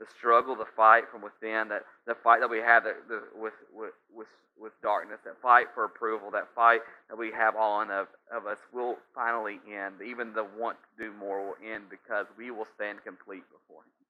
the 0.00 0.06
struggle, 0.16 0.56
the 0.56 0.64
fight 0.74 1.04
from 1.12 1.20
within, 1.20 1.68
that 1.68 1.84
the 2.08 2.16
fight 2.24 2.40
that 2.40 2.48
we 2.48 2.58
have 2.58 2.84
that, 2.84 3.06
the, 3.06 3.20
with, 3.36 3.52
with, 3.70 3.92
with, 4.08 4.32
with 4.58 4.72
darkness, 4.82 5.20
that 5.24 5.36
fight 5.42 5.66
for 5.74 5.84
approval, 5.84 6.30
that 6.32 6.48
fight 6.56 6.80
that 7.10 7.16
we 7.16 7.30
have 7.30 7.54
on 7.54 7.90
of, 7.90 8.08
of 8.32 8.46
us 8.46 8.56
will 8.72 8.96
finally 9.14 9.60
end. 9.68 10.00
Even 10.00 10.32
the 10.32 10.48
want 10.56 10.78
to 10.80 11.04
do 11.04 11.12
more 11.12 11.44
will 11.44 11.60
end 11.60 11.84
because 11.92 12.24
we 12.38 12.50
will 12.50 12.66
stand 12.74 13.04
complete 13.04 13.44
before 13.52 13.84
Him. 13.84 14.00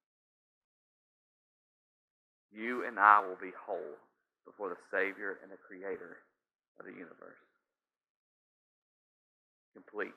You 2.55 2.87
and 2.87 2.99
I 2.99 3.19
will 3.27 3.39
be 3.43 3.51
whole 3.67 3.99
before 4.47 4.69
the 4.71 4.79
Savior 4.95 5.39
and 5.43 5.51
the 5.51 5.59
Creator 5.59 6.23
of 6.79 6.87
the 6.87 6.93
universe. 6.93 7.43
Complete. 9.75 10.15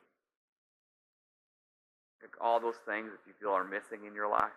All 2.41 2.59
those 2.59 2.79
things 2.87 3.11
that 3.11 3.23
you 3.27 3.33
feel 3.39 3.51
are 3.51 3.63
missing 3.63 4.05
in 4.07 4.15
your 4.15 4.29
life 4.29 4.51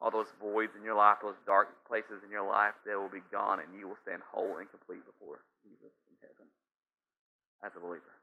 all 0.00 0.10
those 0.10 0.32
voids 0.40 0.76
in 0.76 0.84
your 0.84 0.96
life, 0.96 1.18
those 1.22 1.40
dark 1.46 1.72
places 1.86 2.20
in 2.24 2.30
your 2.30 2.46
life, 2.46 2.74
they 2.84 2.94
will 2.94 3.08
be 3.08 3.24
gone 3.30 3.60
and 3.60 3.72
you 3.72 3.88
will 3.88 4.00
stand 4.04 4.20
whole 4.28 4.58
and 4.58 4.68
complete 4.70 5.00
before 5.06 5.40
Jesus 5.64 5.96
in 6.10 6.16
heaven 6.20 6.44
as 7.64 7.72
a 7.72 7.80
believer. 7.80 8.20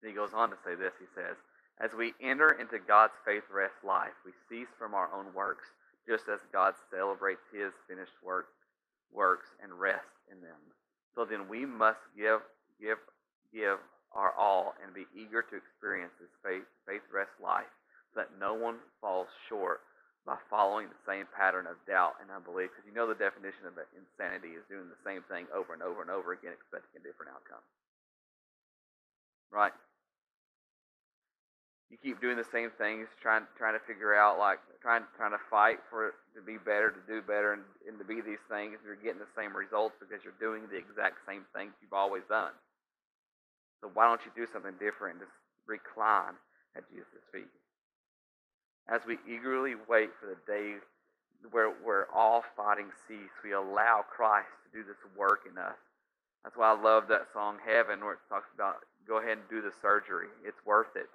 Then 0.00 0.12
he 0.12 0.16
goes 0.16 0.32
on 0.32 0.48
to 0.48 0.56
say 0.64 0.74
this. 0.74 0.96
He 0.96 1.04
says, 1.12 1.36
As 1.80 1.92
we 1.92 2.16
enter 2.22 2.56
into 2.56 2.78
God's 2.78 3.12
faith 3.28 3.44
rest 3.52 3.76
life, 3.84 4.16
we 4.24 4.32
cease 4.48 4.72
from 4.78 4.94
our 4.94 5.12
own 5.12 5.34
works, 5.34 5.68
just 6.08 6.24
as 6.32 6.40
God 6.52 6.72
celebrates 6.88 7.44
his 7.52 7.76
finished 7.84 8.16
work, 8.24 8.48
works 9.12 9.52
and 9.60 9.72
rests 9.76 10.16
in 10.32 10.40
them. 10.40 10.60
So 11.12 11.24
then 11.24 11.48
we 11.48 11.68
must 11.68 12.00
give, 12.16 12.40
give, 12.80 12.98
give 13.52 13.78
our 14.14 14.32
all 14.38 14.74
and 14.82 14.94
be 14.94 15.06
eager 15.14 15.42
to 15.42 15.54
experience 15.58 16.14
this 16.22 16.30
faith, 16.42 16.66
faith 16.86 17.02
rest 17.10 17.34
life 17.42 17.70
that 18.14 18.30
no 18.38 18.54
one 18.54 18.78
falls 19.02 19.26
short 19.50 19.82
by 20.24 20.38
following 20.48 20.88
the 20.88 21.02
same 21.04 21.28
pattern 21.36 21.68
of 21.68 21.76
doubt 21.84 22.16
and 22.22 22.30
unbelief. 22.32 22.72
Because 22.72 22.86
you 22.88 22.96
know 22.96 23.10
the 23.10 23.18
definition 23.18 23.68
of 23.68 23.76
insanity 23.92 24.56
is 24.56 24.64
doing 24.70 24.88
the 24.88 25.02
same 25.04 25.20
thing 25.28 25.44
over 25.52 25.76
and 25.76 25.84
over 25.84 26.00
and 26.00 26.08
over 26.08 26.32
again, 26.32 26.54
expecting 26.54 27.02
a 27.02 27.04
different 27.04 27.34
outcome. 27.34 27.60
Right? 29.52 29.74
You 31.90 31.98
keep 32.00 32.20
doing 32.20 32.36
the 32.36 32.48
same 32.48 32.70
things, 32.76 33.08
trying 33.20 33.46
trying 33.56 33.78
to 33.78 33.84
figure 33.86 34.14
out 34.14 34.38
like 34.38 34.58
trying 34.82 35.04
trying 35.16 35.32
to 35.32 35.42
fight 35.50 35.78
for 35.90 36.08
it 36.08 36.14
to 36.34 36.42
be 36.42 36.58
better, 36.58 36.90
to 36.90 37.02
do 37.06 37.22
better, 37.22 37.52
and, 37.52 37.62
and 37.86 37.98
to 37.98 38.04
be 38.04 38.20
these 38.20 38.42
things. 38.50 38.80
You're 38.84 38.98
getting 38.98 39.22
the 39.22 39.34
same 39.36 39.54
results 39.54 39.94
because 40.00 40.24
you're 40.24 40.38
doing 40.40 40.66
the 40.70 40.76
exact 40.80 41.22
same 41.28 41.46
things 41.54 41.72
you've 41.80 41.94
always 41.94 42.24
done. 42.28 42.52
So 43.80 43.90
why 43.92 44.08
don't 44.08 44.24
you 44.24 44.32
do 44.34 44.50
something 44.50 44.74
different 44.80 45.20
and 45.20 45.28
just 45.28 45.36
recline 45.68 46.34
at 46.74 46.88
Jesus' 46.88 47.20
feet? 47.30 47.52
As 48.88 49.04
we 49.06 49.18
eagerly 49.28 49.76
wait 49.88 50.10
for 50.18 50.26
the 50.26 50.40
day 50.48 50.80
where, 51.50 51.70
where 51.84 52.08
all 52.12 52.44
fighting 52.56 52.88
cease, 53.06 53.32
we 53.44 53.52
allow 53.52 54.04
Christ 54.08 54.48
to 54.64 54.78
do 54.78 54.86
this 54.86 54.96
work 55.16 55.44
in 55.50 55.58
us. 55.58 55.76
That's 56.42 56.56
why 56.56 56.72
I 56.72 56.80
love 56.80 57.08
that 57.08 57.28
song 57.32 57.58
Heaven 57.64 58.00
where 58.00 58.14
it 58.14 58.24
talks 58.28 58.48
about 58.54 58.76
go 59.06 59.18
ahead 59.18 59.38
and 59.38 59.48
do 59.48 59.60
the 59.60 59.72
surgery. 59.82 60.28
It's 60.44 60.64
worth 60.64 60.96
it. 60.96 61.08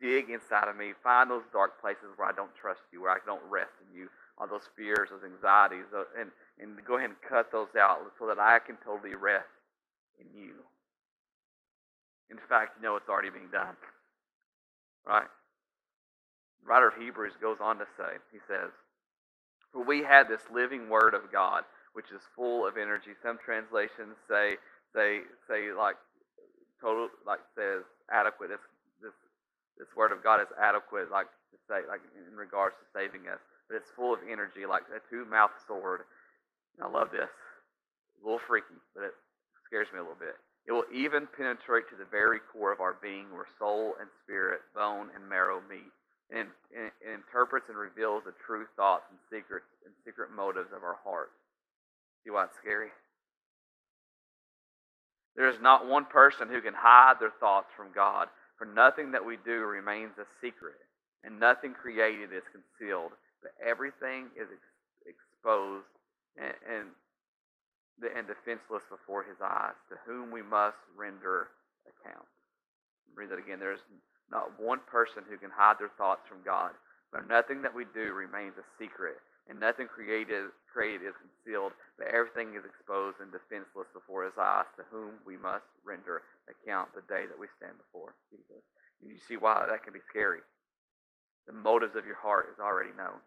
Dig 0.00 0.30
inside 0.30 0.68
of 0.68 0.76
me. 0.76 0.92
Find 1.02 1.30
those 1.30 1.44
dark 1.52 1.80
places 1.80 2.16
where 2.16 2.28
I 2.28 2.32
don't 2.32 2.54
trust 2.54 2.80
you, 2.92 3.02
where 3.02 3.12
I 3.12 3.18
don't 3.26 3.42
rest 3.50 3.72
in 3.84 3.98
you. 3.98 4.08
All 4.38 4.48
those 4.48 4.68
fears, 4.76 5.10
those 5.10 5.24
anxieties, 5.24 5.84
uh, 5.94 6.04
and, 6.18 6.30
and 6.58 6.82
go 6.86 6.96
ahead 6.96 7.10
and 7.10 7.20
cut 7.20 7.52
those 7.52 7.76
out 7.78 8.00
so 8.18 8.26
that 8.26 8.38
I 8.38 8.58
can 8.58 8.76
totally 8.84 9.14
rest 9.14 9.52
in 10.18 10.26
you. 10.32 10.64
In 12.30 12.38
fact, 12.48 12.78
you 12.78 12.82
know 12.82 12.96
it's 12.96 13.08
already 13.08 13.30
being 13.30 13.50
done. 13.52 13.76
Right? 15.06 15.28
The 16.62 16.68
writer 16.68 16.88
of 16.88 16.94
Hebrews 16.96 17.34
goes 17.40 17.58
on 17.60 17.78
to 17.78 17.86
say, 17.98 18.16
he 18.32 18.38
says, 18.48 18.70
For 19.72 19.84
we 19.84 20.02
had 20.02 20.28
this 20.28 20.42
living 20.52 20.88
word 20.88 21.12
of 21.14 21.32
God, 21.32 21.64
which 21.92 22.06
is 22.14 22.22
full 22.36 22.66
of 22.66 22.76
energy. 22.76 23.12
Some 23.22 23.38
translations 23.44 24.16
say 24.28 24.56
say 24.94 25.20
say 25.48 25.72
like 25.72 25.96
total 26.80 27.08
like 27.26 27.40
says 27.56 27.82
adequate. 28.10 28.50
This 28.50 28.62
this 29.80 29.88
word 29.96 30.12
of 30.12 30.20
God 30.20 30.44
is 30.44 30.52
adequate, 30.60 31.08
like 31.08 31.32
to 31.50 31.58
say 31.64 31.88
like 31.88 32.04
in 32.12 32.36
regards 32.36 32.76
to 32.76 32.84
saving 32.92 33.32
us. 33.32 33.40
But 33.66 33.80
it's 33.80 33.96
full 33.96 34.12
of 34.12 34.20
energy, 34.28 34.68
like 34.68 34.84
a 34.92 35.00
two 35.08 35.24
mouthed 35.24 35.56
sword. 35.64 36.04
And 36.76 36.84
I 36.84 36.88
love 36.92 37.08
this. 37.08 37.32
A 37.32 38.20
little 38.20 38.44
freaky, 38.44 38.76
but 38.92 39.08
it 39.08 39.16
scares 39.64 39.88
me 39.88 39.98
a 39.98 40.04
little 40.04 40.20
bit. 40.20 40.36
It 40.68 40.76
will 40.76 40.84
even 40.92 41.24
penetrate 41.32 41.88
to 41.88 41.96
the 41.96 42.04
very 42.12 42.44
core 42.52 42.76
of 42.76 42.84
our 42.84 43.00
being, 43.00 43.32
where 43.32 43.48
soul 43.56 43.96
and 43.96 44.12
spirit, 44.20 44.60
bone 44.76 45.08
and 45.16 45.24
marrow 45.24 45.64
meet 45.64 45.88
and, 46.30 46.48
and 46.76 46.90
interprets 47.02 47.66
and 47.68 47.78
reveals 47.78 48.22
the 48.24 48.34
true 48.46 48.66
thoughts 48.76 49.08
and 49.10 49.18
secrets 49.30 49.66
and 49.84 49.94
secret 50.04 50.30
motives 50.30 50.70
of 50.76 50.84
our 50.84 50.98
hearts. 51.02 51.34
See 52.22 52.30
why 52.30 52.44
it's 52.44 52.56
scary? 52.60 52.92
There 55.34 55.48
is 55.48 55.60
not 55.60 55.88
one 55.88 56.04
person 56.04 56.48
who 56.48 56.60
can 56.60 56.74
hide 56.74 57.14
their 57.18 57.32
thoughts 57.40 57.70
from 57.76 57.94
God, 57.94 58.28
for 58.60 58.68
nothing 58.68 59.16
that 59.16 59.24
we 59.24 59.40
do 59.40 59.64
remains 59.64 60.12
a 60.20 60.28
secret, 60.44 60.76
and 61.24 61.40
nothing 61.40 61.72
created 61.72 62.28
is 62.28 62.44
concealed, 62.52 63.16
but 63.40 63.56
everything 63.56 64.28
is 64.36 64.52
ex- 64.52 65.16
exposed 65.16 65.88
and, 66.36 66.52
and, 66.68 66.86
and 68.04 68.28
defenseless 68.28 68.84
before 68.92 69.24
His 69.24 69.40
eyes, 69.40 69.80
to 69.88 69.96
whom 70.04 70.28
we 70.28 70.44
must 70.44 70.76
render 70.92 71.48
account. 71.88 72.28
Read 73.16 73.32
that 73.32 73.40
again. 73.40 73.64
There 73.64 73.72
is 73.72 73.80
not 74.28 74.60
one 74.60 74.84
person 74.84 75.24
who 75.24 75.40
can 75.40 75.50
hide 75.50 75.80
their 75.80 75.96
thoughts 75.96 76.28
from 76.28 76.44
God. 76.44 76.76
For 77.08 77.24
nothing 77.24 77.64
that 77.64 77.74
we 77.74 77.88
do 77.96 78.12
remains 78.12 78.60
a 78.60 78.66
secret, 78.76 79.16
and 79.50 79.58
nothing 79.58 79.90
created, 79.90 80.54
created 80.70 81.10
is 81.10 81.18
concealed, 81.18 81.74
but 81.98 82.06
everything 82.14 82.54
is 82.54 82.62
exposed 82.62 83.18
and 83.18 83.34
defenseless 83.34 83.90
before 83.90 84.22
his 84.22 84.38
eyes, 84.38 84.70
to 84.78 84.86
whom 84.94 85.18
we 85.26 85.34
must 85.34 85.66
render 85.82 86.22
account 86.46 86.94
the 86.94 87.02
day 87.10 87.26
that 87.26 87.34
we 87.34 87.50
stand 87.58 87.74
before 87.74 88.14
Jesus. 88.30 88.62
You 89.02 89.18
see 89.26 89.34
why 89.34 89.66
that 89.66 89.82
can 89.82 89.92
be 89.92 90.06
scary. 90.06 90.38
The 91.50 91.52
motives 91.52 91.98
of 91.98 92.06
your 92.06 92.14
heart 92.22 92.46
is 92.54 92.62
already 92.62 92.94
known. 92.94 93.18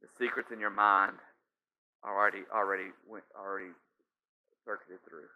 The 0.00 0.08
secrets 0.14 0.54
in 0.54 0.62
your 0.62 0.70
mind 0.70 1.18
are 2.06 2.14
already 2.14 2.46
already 2.54 2.94
went, 3.10 3.26
already 3.34 3.74
circuited 4.64 5.02
through. 5.08 5.26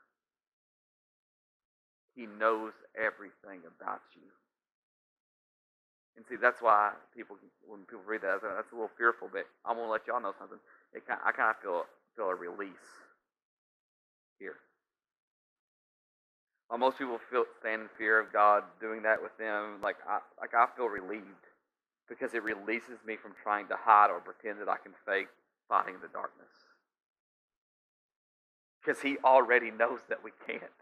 He 2.14 2.30
knows 2.30 2.70
everything 2.94 3.66
about 3.66 4.06
you. 4.14 4.30
And 6.16 6.24
see, 6.28 6.36
that's 6.36 6.60
why 6.60 6.92
people, 7.16 7.36
when 7.66 7.80
people 7.80 8.04
read 8.06 8.22
that, 8.22 8.40
that's 8.42 8.72
a 8.72 8.74
little 8.74 8.90
fearful. 8.98 9.28
But 9.32 9.46
I'm 9.64 9.76
gonna 9.76 9.90
let 9.90 10.06
y'all 10.06 10.20
know 10.20 10.34
something. 10.38 10.58
It 10.92 11.06
kind, 11.06 11.20
I 11.24 11.32
kind 11.32 11.50
of 11.50 11.62
feel 11.62 11.84
feel 12.16 12.28
a 12.28 12.34
release 12.34 12.88
here. 14.38 14.56
While 16.68 16.78
most 16.78 16.98
people 16.98 17.18
feel 17.30 17.44
stand 17.60 17.82
in 17.82 17.88
fear 17.96 18.20
of 18.20 18.32
God 18.32 18.64
doing 18.80 19.02
that 19.02 19.22
with 19.22 19.36
them, 19.38 19.80
like 19.82 19.96
I 20.08 20.20
like 20.40 20.54
I 20.54 20.66
feel 20.76 20.86
relieved 20.86 21.48
because 22.08 22.34
it 22.34 22.42
releases 22.42 22.98
me 23.06 23.16
from 23.16 23.32
trying 23.42 23.68
to 23.68 23.76
hide 23.76 24.10
or 24.10 24.20
pretend 24.20 24.60
that 24.60 24.68
I 24.68 24.76
can 24.76 24.92
fake 25.06 25.28
fighting 25.68 25.96
the 26.02 26.08
darkness. 26.08 26.52
Because 28.84 29.00
He 29.00 29.16
already 29.24 29.70
knows 29.70 30.00
that 30.08 30.22
we 30.22 30.32
can't. 30.46 30.81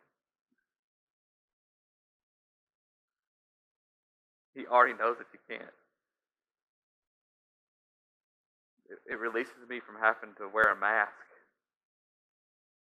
He 4.54 4.66
already 4.66 4.94
knows 4.98 5.18
that 5.18 5.30
you 5.32 5.40
can't. 5.48 5.76
It, 8.90 8.98
it 9.14 9.18
releases 9.18 9.62
me 9.68 9.78
from 9.78 9.94
having 10.02 10.34
to 10.38 10.50
wear 10.50 10.74
a 10.74 10.78
mask, 10.78 11.14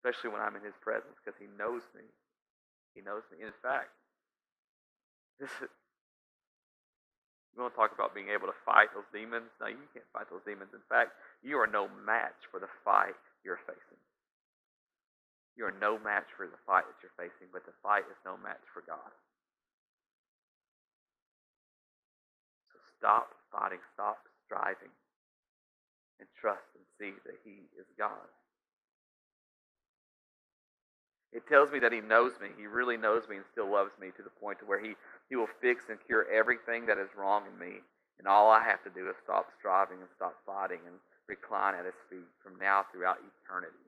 especially 0.01 0.33
when 0.33 0.41
I'm 0.41 0.57
in 0.57 0.65
His 0.65 0.77
presence, 0.81 1.13
because 1.21 1.37
He 1.37 1.45
knows 1.57 1.85
me. 1.93 2.05
He 2.97 3.01
knows 3.01 3.21
me. 3.29 3.45
In 3.45 3.53
fact, 3.61 3.93
this 5.39 5.49
is, 5.61 5.69
we 7.53 7.61
want 7.61 7.73
to 7.73 7.77
talk 7.77 7.93
about 7.93 8.17
being 8.17 8.33
able 8.33 8.49
to 8.49 8.57
fight 8.65 8.89
those 8.97 9.05
demons. 9.13 9.53
No, 9.61 9.69
you 9.69 9.85
can't 9.93 10.09
fight 10.09 10.25
those 10.33 10.41
demons. 10.45 10.73
In 10.73 10.81
fact, 10.89 11.13
you 11.45 11.61
are 11.61 11.69
no 11.69 11.85
match 12.01 12.49
for 12.49 12.57
the 12.57 12.69
fight 12.81 13.17
you're 13.45 13.61
facing. 13.69 14.01
You 15.53 15.69
are 15.69 15.75
no 15.77 16.01
match 16.01 16.33
for 16.33 16.49
the 16.49 16.57
fight 16.65 16.89
that 16.89 16.97
you're 17.05 17.13
facing, 17.13 17.53
but 17.53 17.65
the 17.65 17.77
fight 17.85 18.09
is 18.09 18.17
no 18.25 18.41
match 18.41 18.65
for 18.73 18.81
God. 18.89 19.13
Stop 23.03 23.35
fighting, 23.51 23.83
stop 23.91 24.15
striving, 24.47 24.87
and 26.23 26.29
trust 26.39 26.71
and 26.71 26.87
see 26.95 27.11
that 27.27 27.35
He 27.43 27.67
is 27.75 27.83
God. 27.99 28.31
It 31.35 31.43
tells 31.51 31.67
me 31.67 31.83
that 31.83 31.91
He 31.91 31.99
knows 31.99 32.39
me. 32.39 32.55
He 32.55 32.63
really 32.63 32.95
knows 32.95 33.27
me 33.27 33.35
and 33.35 33.45
still 33.51 33.67
loves 33.67 33.91
me 33.99 34.15
to 34.15 34.23
the 34.23 34.31
point 34.39 34.63
to 34.63 34.65
where 34.65 34.79
He, 34.79 34.95
he 35.27 35.35
will 35.35 35.51
fix 35.59 35.91
and 35.91 35.99
cure 36.07 36.31
everything 36.31 36.87
that 36.87 36.95
is 36.95 37.11
wrong 37.11 37.43
in 37.43 37.59
me. 37.59 37.83
And 38.23 38.25
all 38.25 38.47
I 38.47 38.63
have 38.63 38.79
to 38.87 38.95
do 38.95 39.11
is 39.11 39.19
stop 39.19 39.51
striving 39.59 39.99
and 39.99 40.07
stop 40.15 40.39
fighting 40.47 40.79
and 40.87 40.95
recline 41.27 41.75
at 41.75 41.83
His 41.83 41.99
feet 42.07 42.31
from 42.39 42.55
now 42.55 42.87
throughout 42.87 43.19
eternity. 43.19 43.83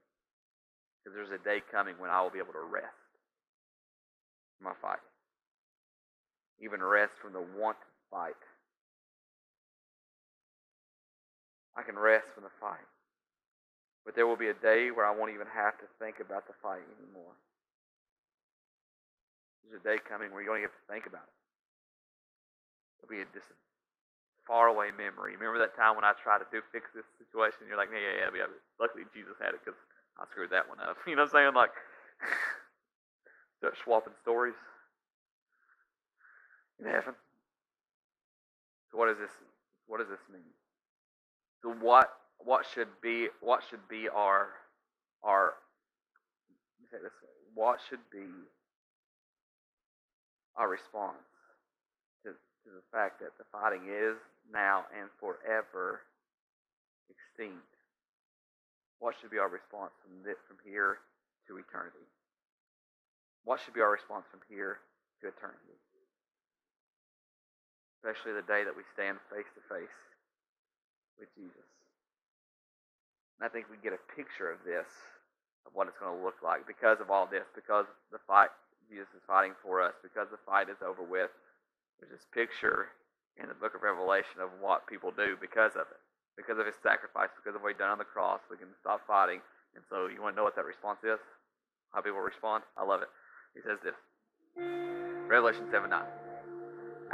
Because 0.99 1.15
there's 1.15 1.39
a 1.39 1.39
day 1.39 1.63
coming 1.71 1.95
when 2.03 2.11
I 2.11 2.19
will 2.19 2.35
be 2.35 2.43
able 2.43 2.59
to 2.59 2.67
rest 2.67 2.99
from 4.59 4.67
my 4.67 4.75
fight. 4.83 4.99
Even 6.59 6.83
rest 6.83 7.15
from 7.23 7.31
the 7.31 7.47
want 7.55 7.79
to 7.79 7.87
fight 8.11 8.43
I 11.75 11.83
can 11.83 11.99
rest 11.99 12.31
from 12.33 12.43
the 12.43 12.55
fight. 12.59 12.87
But 14.05 14.15
there 14.15 14.27
will 14.27 14.39
be 14.39 14.53
a 14.53 14.57
day 14.57 14.91
where 14.93 15.05
I 15.05 15.11
won't 15.11 15.33
even 15.33 15.49
have 15.49 15.75
to 15.81 15.87
think 15.99 16.21
about 16.21 16.47
the 16.47 16.53
fight 16.61 16.85
anymore. 17.01 17.35
There's 19.65 19.81
a 19.81 19.83
day 19.83 19.97
coming 19.97 20.29
where 20.29 20.45
you 20.45 20.47
don't 20.47 20.61
even 20.61 20.69
have 20.69 20.77
to 20.77 20.87
think 20.87 21.09
about 21.09 21.25
it. 21.25 21.35
It'll 23.01 23.09
be 23.09 23.25
a 23.25 23.29
distant, 23.33 23.57
far 24.45 24.69
away 24.69 24.93
memory. 24.93 25.33
Remember 25.33 25.57
that 25.57 25.73
time 25.73 25.97
when 25.97 26.05
I 26.05 26.13
tried 26.21 26.45
to 26.45 26.49
do 26.53 26.61
fix 26.69 26.93
this 26.93 27.05
situation? 27.17 27.65
You're 27.65 27.81
like, 27.81 27.89
yeah, 27.89 28.29
yeah, 28.29 28.29
yeah. 28.29 28.49
Luckily, 28.77 29.09
Jesus 29.09 29.35
had 29.41 29.57
it 29.57 29.61
because 29.65 29.77
I 30.21 30.29
screwed 30.29 30.53
that 30.53 30.69
one 30.69 30.77
up. 30.79 31.01
You 31.09 31.17
know 31.17 31.25
what 31.25 31.33
I'm 31.33 31.49
saying? 31.49 31.57
Like, 31.57 31.73
start 33.59 33.73
swapping 33.81 34.13
stories 34.21 34.57
in 36.79 36.85
heaven. 36.85 37.17
So 38.91 38.97
what 39.01 39.09
does 39.09 39.17
this? 39.17 39.33
What 39.89 39.99
does 39.99 40.09
this 40.09 40.23
mean? 40.31 40.54
So 41.65 41.73
what 41.81 42.13
what 42.37 42.61
should 42.75 42.93
be 43.01 43.29
what 43.41 43.63
should 43.67 43.81
be 43.89 44.07
our 44.07 44.53
our 45.23 45.53
what 47.55 47.79
should 47.89 48.05
be 48.13 48.29
our 50.55 50.69
response 50.69 51.25
to, 52.21 52.29
to 52.37 52.69
the 52.69 52.85
fact 52.93 53.17
that 53.19 53.33
the 53.41 53.49
fighting 53.51 53.89
is 53.89 54.13
now 54.53 54.85
and 54.93 55.09
forever 55.17 56.05
extinct? 57.09 57.65
What 58.99 59.15
should 59.19 59.31
be 59.31 59.39
our 59.39 59.49
response 59.49 59.91
from 60.05 60.21
this, 60.21 60.37
from 60.47 60.61
here 60.61 61.01
to 61.49 61.57
eternity? 61.57 62.05
What 63.43 63.59
should 63.65 63.73
be 63.73 63.81
our 63.81 63.91
response 63.91 64.25
from 64.29 64.45
here 64.47 64.85
to 65.21 65.33
eternity? 65.33 65.81
especially 68.05 68.37
the 68.37 68.45
day 68.45 68.61
that 68.61 68.77
we 68.77 68.85
stand 68.93 69.17
face 69.33 69.49
to 69.57 69.61
face 69.65 69.97
with 71.19 71.31
Jesus. 71.35 71.67
And 73.37 73.43
I 73.43 73.49
think 73.51 73.67
we 73.67 73.77
get 73.81 73.91
a 73.91 74.01
picture 74.15 74.51
of 74.51 74.63
this, 74.63 74.87
of 75.67 75.75
what 75.75 75.87
it's 75.87 75.99
going 75.99 76.15
to 76.15 76.23
look 76.23 76.39
like 76.43 76.67
because 76.67 76.99
of 77.03 77.11
all 77.11 77.27
this, 77.27 77.47
because 77.55 77.85
the 78.11 78.21
fight 78.27 78.49
Jesus 78.89 79.09
is 79.17 79.23
fighting 79.25 79.57
for 79.61 79.81
us, 79.81 79.93
because 80.03 80.29
the 80.29 80.41
fight 80.45 80.69
is 80.69 80.77
over 80.85 81.01
with. 81.01 81.33
There's 81.99 82.11
this 82.11 82.27
picture 82.33 82.93
in 83.41 83.49
the 83.49 83.57
book 83.57 83.75
of 83.75 83.81
Revelation 83.81 84.39
of 84.39 84.49
what 84.61 84.87
people 84.87 85.11
do 85.11 85.35
because 85.39 85.73
of 85.75 85.89
it, 85.89 86.01
because 86.37 86.59
of 86.59 86.65
his 86.65 86.75
sacrifice, 86.83 87.29
because 87.35 87.55
of 87.55 87.61
what 87.61 87.73
he 87.73 87.77
done 87.77 87.91
on 87.91 87.97
the 87.97 88.07
cross. 88.07 88.41
We 88.49 88.57
can 88.57 88.71
stop 88.79 89.01
fighting. 89.07 89.41
And 89.75 89.83
so 89.89 90.07
you 90.07 90.21
want 90.21 90.35
to 90.35 90.37
know 90.37 90.47
what 90.47 90.55
that 90.55 90.65
response 90.65 91.03
is? 91.03 91.19
How 91.91 92.01
people 92.01 92.19
respond? 92.19 92.63
I 92.77 92.83
love 92.83 93.01
it. 93.01 93.09
He 93.55 93.61
says 93.61 93.79
this 93.83 93.95
Revelation 95.27 95.65
7 95.71 95.89
9. 95.89 96.24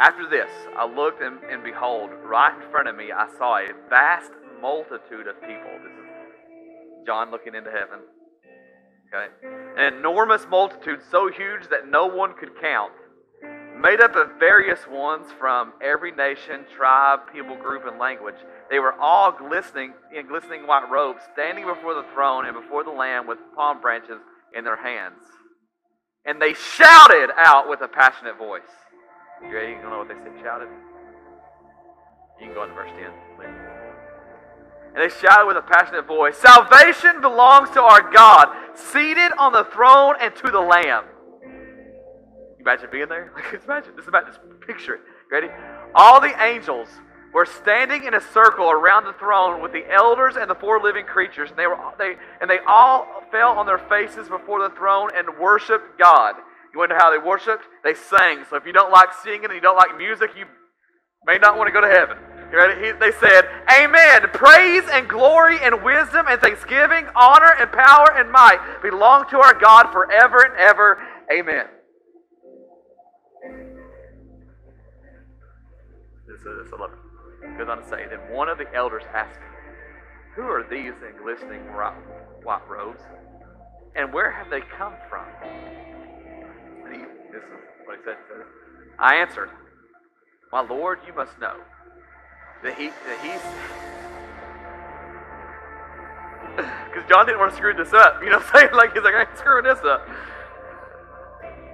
After 0.01 0.27
this, 0.27 0.49
I 0.75 0.87
looked 0.87 1.21
and, 1.21 1.37
and 1.43 1.63
behold, 1.63 2.09
right 2.23 2.55
in 2.55 2.71
front 2.71 2.87
of 2.87 2.95
me, 2.95 3.11
I 3.11 3.27
saw 3.37 3.57
a 3.57 3.67
vast 3.87 4.31
multitude 4.59 5.27
of 5.27 5.39
people. 5.41 5.77
This 5.83 5.93
is 5.93 7.05
John 7.05 7.29
looking 7.29 7.53
into 7.53 7.69
heaven. 7.69 7.99
Okay? 9.13 9.27
An 9.77 9.93
enormous 9.93 10.47
multitude, 10.49 11.01
so 11.11 11.29
huge 11.29 11.69
that 11.69 11.87
no 11.87 12.07
one 12.07 12.33
could 12.33 12.59
count, 12.59 12.93
made 13.79 14.01
up 14.01 14.15
of 14.15 14.39
various 14.39 14.79
ones 14.89 15.27
from 15.37 15.73
every 15.83 16.11
nation, 16.11 16.65
tribe, 16.75 17.19
people 17.31 17.55
group, 17.55 17.85
and 17.85 17.99
language. 17.99 18.41
They 18.71 18.79
were 18.79 18.93
all 18.99 19.31
glistening 19.31 19.93
in 20.17 20.25
glistening 20.25 20.65
white 20.65 20.89
robes, 20.89 21.21
standing 21.33 21.65
before 21.67 21.93
the 21.93 22.05
throne 22.15 22.47
and 22.47 22.59
before 22.59 22.83
the 22.83 22.89
Lamb 22.89 23.27
with 23.27 23.37
palm 23.55 23.79
branches 23.81 24.17
in 24.57 24.63
their 24.63 24.81
hands. 24.81 25.21
And 26.25 26.41
they 26.41 26.55
shouted 26.55 27.29
out 27.37 27.69
with 27.69 27.81
a 27.81 27.87
passionate 27.87 28.39
voice. 28.39 28.63
You 29.43 29.55
ready? 29.55 29.73
You 29.73 29.81
don't 29.81 29.91
know 29.91 29.99
what 29.99 30.07
they 30.07 30.15
said? 30.15 30.33
Shouted. 30.41 30.69
You 32.39 32.47
can 32.47 32.55
go 32.55 32.63
into 32.63 32.75
verse 32.75 32.89
10. 32.97 33.11
Please. 33.37 33.47
And 34.93 35.03
they 35.03 35.09
shouted 35.09 35.47
with 35.47 35.57
a 35.57 35.61
passionate 35.61 36.05
voice 36.05 36.37
Salvation 36.37 37.21
belongs 37.21 37.69
to 37.71 37.81
our 37.81 38.11
God, 38.11 38.47
seated 38.75 39.31
on 39.37 39.53
the 39.53 39.63
throne 39.65 40.15
and 40.19 40.35
to 40.37 40.51
the 40.51 40.59
Lamb. 40.59 41.05
You 41.43 42.65
imagine 42.65 42.89
being 42.91 43.07
there? 43.07 43.31
Like, 43.35 43.51
just 43.51 43.65
imagine, 43.65 43.93
just 43.95 44.09
just 44.11 44.39
picture 44.67 44.95
it. 44.95 45.01
Ready? 45.31 45.47
All 45.95 46.19
the 46.19 46.33
angels 46.43 46.89
were 47.33 47.45
standing 47.45 48.03
in 48.03 48.13
a 48.13 48.21
circle 48.21 48.69
around 48.69 49.05
the 49.05 49.13
throne 49.13 49.61
with 49.61 49.71
the 49.71 49.89
elders 49.91 50.35
and 50.35 50.49
the 50.49 50.55
four 50.55 50.81
living 50.81 51.05
creatures, 51.05 51.49
and 51.49 51.57
they 51.57 51.67
were 51.67 51.77
they 51.97 52.15
and 52.41 52.49
they 52.49 52.59
all 52.67 53.07
fell 53.31 53.57
on 53.57 53.65
their 53.65 53.77
faces 53.77 54.27
before 54.27 54.61
the 54.61 54.75
throne 54.75 55.09
and 55.15 55.27
worshiped 55.39 55.97
God. 55.97 56.35
You 56.73 56.79
wonder 56.79 56.95
how 56.97 57.11
they 57.11 57.17
worshiped? 57.17 57.63
They 57.83 57.93
sang. 57.93 58.45
So 58.49 58.55
if 58.55 58.65
you 58.65 58.73
don't 58.73 58.91
like 58.91 59.09
singing 59.23 59.45
and 59.45 59.53
you 59.53 59.61
don't 59.61 59.75
like 59.75 59.97
music, 59.97 60.31
you 60.37 60.45
may 61.25 61.37
not 61.37 61.57
want 61.57 61.67
to 61.67 61.73
go 61.73 61.81
to 61.81 61.87
heaven. 61.87 62.17
They 62.51 63.11
said, 63.19 63.47
Amen. 63.71 64.29
Praise 64.33 64.83
and 64.91 65.07
glory 65.07 65.57
and 65.61 65.83
wisdom 65.83 66.25
and 66.29 66.39
thanksgiving, 66.41 67.07
honor 67.15 67.53
and 67.59 67.71
power 67.71 68.11
and 68.15 68.31
might 68.31 68.59
belong 68.81 69.29
to 69.29 69.39
our 69.39 69.53
God 69.53 69.91
forever 69.91 70.43
and 70.43 70.57
ever. 70.57 71.01
Amen. 71.31 71.67
This 76.27 76.41
is, 76.41 76.73
I 76.73 76.77
love 76.77 76.91
it. 76.91 77.57
Goes 77.57 77.69
on 77.69 77.81
to 77.81 77.87
say, 77.87 78.05
then 78.09 78.19
one 78.33 78.49
of 78.49 78.57
the 78.57 78.73
elders 78.73 79.03
asked 79.13 79.39
me, 79.39 79.45
Who 80.35 80.43
are 80.43 80.65
these 80.69 80.93
in 81.07 81.21
glistening 81.21 81.61
white 81.73 82.61
robes? 82.69 83.01
And 83.95 84.13
where 84.13 84.31
have 84.31 84.49
they 84.49 84.61
come 84.77 84.93
from? 85.09 85.25
This 87.31 87.43
is 87.43 87.49
what 87.85 87.97
he 87.97 88.03
said. 88.03 88.17
I 88.99 89.15
answered, 89.15 89.49
My 90.51 90.61
Lord, 90.61 90.99
you 91.07 91.13
must 91.13 91.39
know 91.39 91.55
that 92.63 92.77
he 92.77 92.89
that 92.89 93.19
he's 93.23 93.41
because 96.55 97.07
John 97.09 97.25
didn't 97.25 97.39
want 97.39 97.51
to 97.51 97.57
screw 97.57 97.73
this 97.73 97.93
up. 97.93 98.21
You 98.21 98.29
know 98.29 98.37
what 98.37 98.47
I'm 98.53 98.59
saying? 98.59 98.69
Like 98.75 98.93
he's 98.93 99.03
like, 99.03 99.15
I 99.15 99.21
ain't 99.21 99.37
screwing 99.37 99.63
this 99.63 99.79
up. 99.85 100.07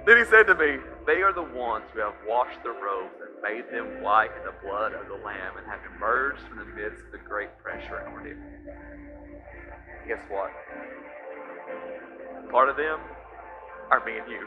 Then 0.06 0.16
he 0.16 0.24
said 0.24 0.46
to 0.46 0.54
me, 0.54 0.78
They 1.06 1.22
are 1.22 1.32
the 1.32 1.42
ones 1.42 1.84
who 1.92 2.00
have 2.00 2.14
washed 2.26 2.62
the 2.62 2.70
robes 2.70 3.18
and 3.20 3.42
made 3.42 3.70
them 3.70 4.00
white 4.02 4.30
in 4.38 4.44
the 4.46 4.54
blood 4.62 4.94
of 4.94 5.08
the 5.08 5.18
Lamb 5.24 5.58
and 5.58 5.66
have 5.66 5.80
emerged 5.96 6.40
from 6.48 6.58
the 6.58 6.64
midst 6.64 7.04
of 7.06 7.12
the 7.12 7.18
great 7.18 7.50
pressure 7.62 7.98
and 7.98 8.14
ordeal. 8.14 8.38
Guess 10.06 10.22
what? 10.30 10.50
Part 12.50 12.68
of 12.68 12.76
them 12.76 13.00
are 13.90 14.04
me 14.06 14.18
and 14.18 14.30
you. 14.30 14.46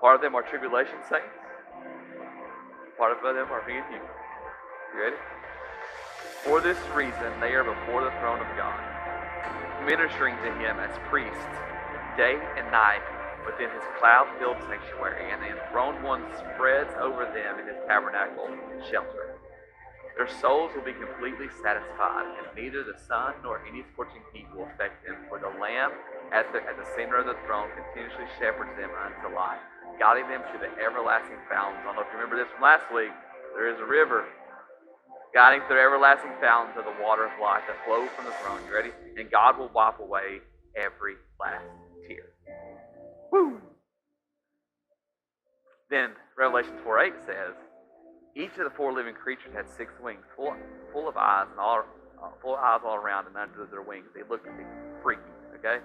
Part 0.00 0.16
of 0.16 0.20
them 0.20 0.34
are 0.34 0.42
tribulation 0.42 0.96
saints. 1.08 1.32
Part 2.98 3.16
of 3.16 3.22
them 3.22 3.50
are 3.50 3.62
and 3.66 3.84
you. 3.90 4.00
You 4.94 5.00
ready? 5.00 5.16
For 6.44 6.60
this 6.60 6.78
reason, 6.94 7.40
they 7.40 7.54
are 7.54 7.64
before 7.64 8.04
the 8.04 8.12
throne 8.20 8.40
of 8.40 8.46
God, 8.56 8.78
ministering 9.86 10.36
to 10.36 10.52
Him 10.60 10.78
as 10.78 10.92
priests 11.08 11.56
day 12.16 12.38
and 12.56 12.70
night 12.70 13.02
within 13.46 13.70
His 13.70 13.82
cloud 13.98 14.28
filled 14.38 14.60
sanctuary, 14.68 15.32
and 15.32 15.40
the 15.42 15.56
enthroned 15.56 16.04
one 16.04 16.22
spreads 16.36 16.92
over 17.00 17.24
them 17.24 17.58
in 17.58 17.66
His 17.66 17.80
tabernacle 17.88 18.48
shelter. 18.90 19.40
Their 20.16 20.30
souls 20.40 20.70
will 20.74 20.86
be 20.86 20.94
completely 20.94 21.50
satisfied, 21.62 22.26
and 22.38 22.46
neither 22.54 22.84
the 22.84 22.98
sun 22.98 23.34
nor 23.42 23.60
any 23.66 23.82
scorching 23.92 24.22
heat 24.32 24.46
will 24.54 24.70
affect 24.70 25.04
them, 25.04 25.16
for 25.28 25.38
the 25.38 25.50
Lamb 25.58 25.90
at 26.30 26.46
the, 26.54 26.62
at 26.62 26.78
the 26.78 26.86
center 26.94 27.18
of 27.18 27.26
the 27.26 27.36
throne 27.46 27.68
continuously 27.74 28.26
shepherds 28.38 28.70
them 28.78 28.90
unto 28.94 29.34
life 29.34 29.60
guiding 29.98 30.28
them 30.28 30.42
to 30.52 30.58
the 30.58 30.70
everlasting 30.82 31.38
fountains. 31.50 31.80
I 31.82 31.84
don't 31.86 31.96
know 31.96 32.02
if 32.02 32.08
you 32.10 32.18
remember 32.18 32.36
this 32.36 32.50
from 32.52 32.62
last 32.62 32.86
week. 32.92 33.12
There 33.54 33.70
is 33.70 33.78
a 33.80 33.84
river 33.84 34.26
guiding 35.32 35.62
through 35.66 35.78
everlasting 35.78 36.32
fountains 36.40 36.76
of 36.78 36.84
the 36.84 37.02
water 37.02 37.26
of 37.26 37.32
life 37.40 37.62
that 37.66 37.78
flow 37.84 38.06
from 38.16 38.24
the 38.26 38.34
throne. 38.42 38.60
You 38.66 38.74
ready? 38.74 38.90
And 39.16 39.30
God 39.30 39.58
will 39.58 39.70
wipe 39.74 39.98
away 39.98 40.40
every 40.76 41.14
last 41.40 41.66
tear. 42.06 42.34
Woo! 43.30 43.60
Then 45.90 46.10
Revelation 46.36 46.74
4 46.82 46.98
8 47.00 47.12
says, 47.26 47.54
Each 48.36 48.50
of 48.58 48.64
the 48.64 48.70
four 48.70 48.92
living 48.92 49.14
creatures 49.14 49.52
had 49.54 49.68
six 49.68 49.92
wings, 50.02 50.24
full, 50.34 50.54
full 50.92 51.08
of 51.08 51.16
eyes 51.16 51.46
and 51.50 51.60
all 51.60 51.84
uh, 52.22 52.28
full 52.42 52.54
of 52.54 52.60
eyes 52.60 52.80
all 52.84 52.96
around 52.96 53.26
and 53.26 53.36
under 53.36 53.66
their 53.66 53.82
wings. 53.82 54.06
They 54.14 54.22
looked 54.28 54.48
freaky, 55.02 55.22
okay? 55.58 55.78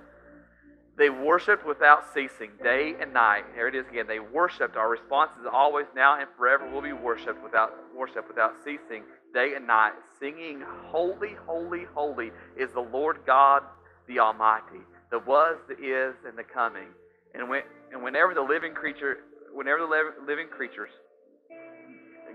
They 0.97 1.09
worshiped 1.09 1.65
without 1.65 2.03
ceasing, 2.13 2.51
day 2.61 2.95
and 2.99 3.13
night. 3.13 3.43
Here 3.55 3.67
it 3.67 3.75
is 3.75 3.87
again. 3.87 4.05
They 4.07 4.19
worshiped. 4.19 4.75
Our 4.75 4.89
response 4.89 5.31
is 5.39 5.47
always, 5.51 5.85
now, 5.95 6.19
and 6.19 6.27
forever 6.37 6.69
will 6.69 6.81
be 6.81 6.91
worshipped 6.91 7.41
without 7.41 7.71
worship 7.95 8.27
without 8.27 8.53
ceasing, 8.65 9.03
day 9.33 9.53
and 9.55 9.65
night, 9.65 9.93
singing, 10.19 10.61
"Holy, 10.87 11.35
holy, 11.45 11.85
holy 11.93 12.31
is 12.57 12.73
the 12.73 12.81
Lord 12.81 13.19
God, 13.25 13.63
the 14.07 14.19
Almighty, 14.19 14.81
the 15.09 15.19
was, 15.19 15.57
the 15.67 15.77
is, 15.77 16.15
and 16.27 16.37
the 16.37 16.43
coming." 16.43 16.87
And 17.33 17.47
when 17.47 17.63
and 17.91 18.03
whenever 18.03 18.33
the 18.33 18.41
living 18.41 18.73
creature, 18.73 19.19
whenever 19.53 19.79
the 19.79 20.13
living 20.25 20.47
creatures 20.47 20.91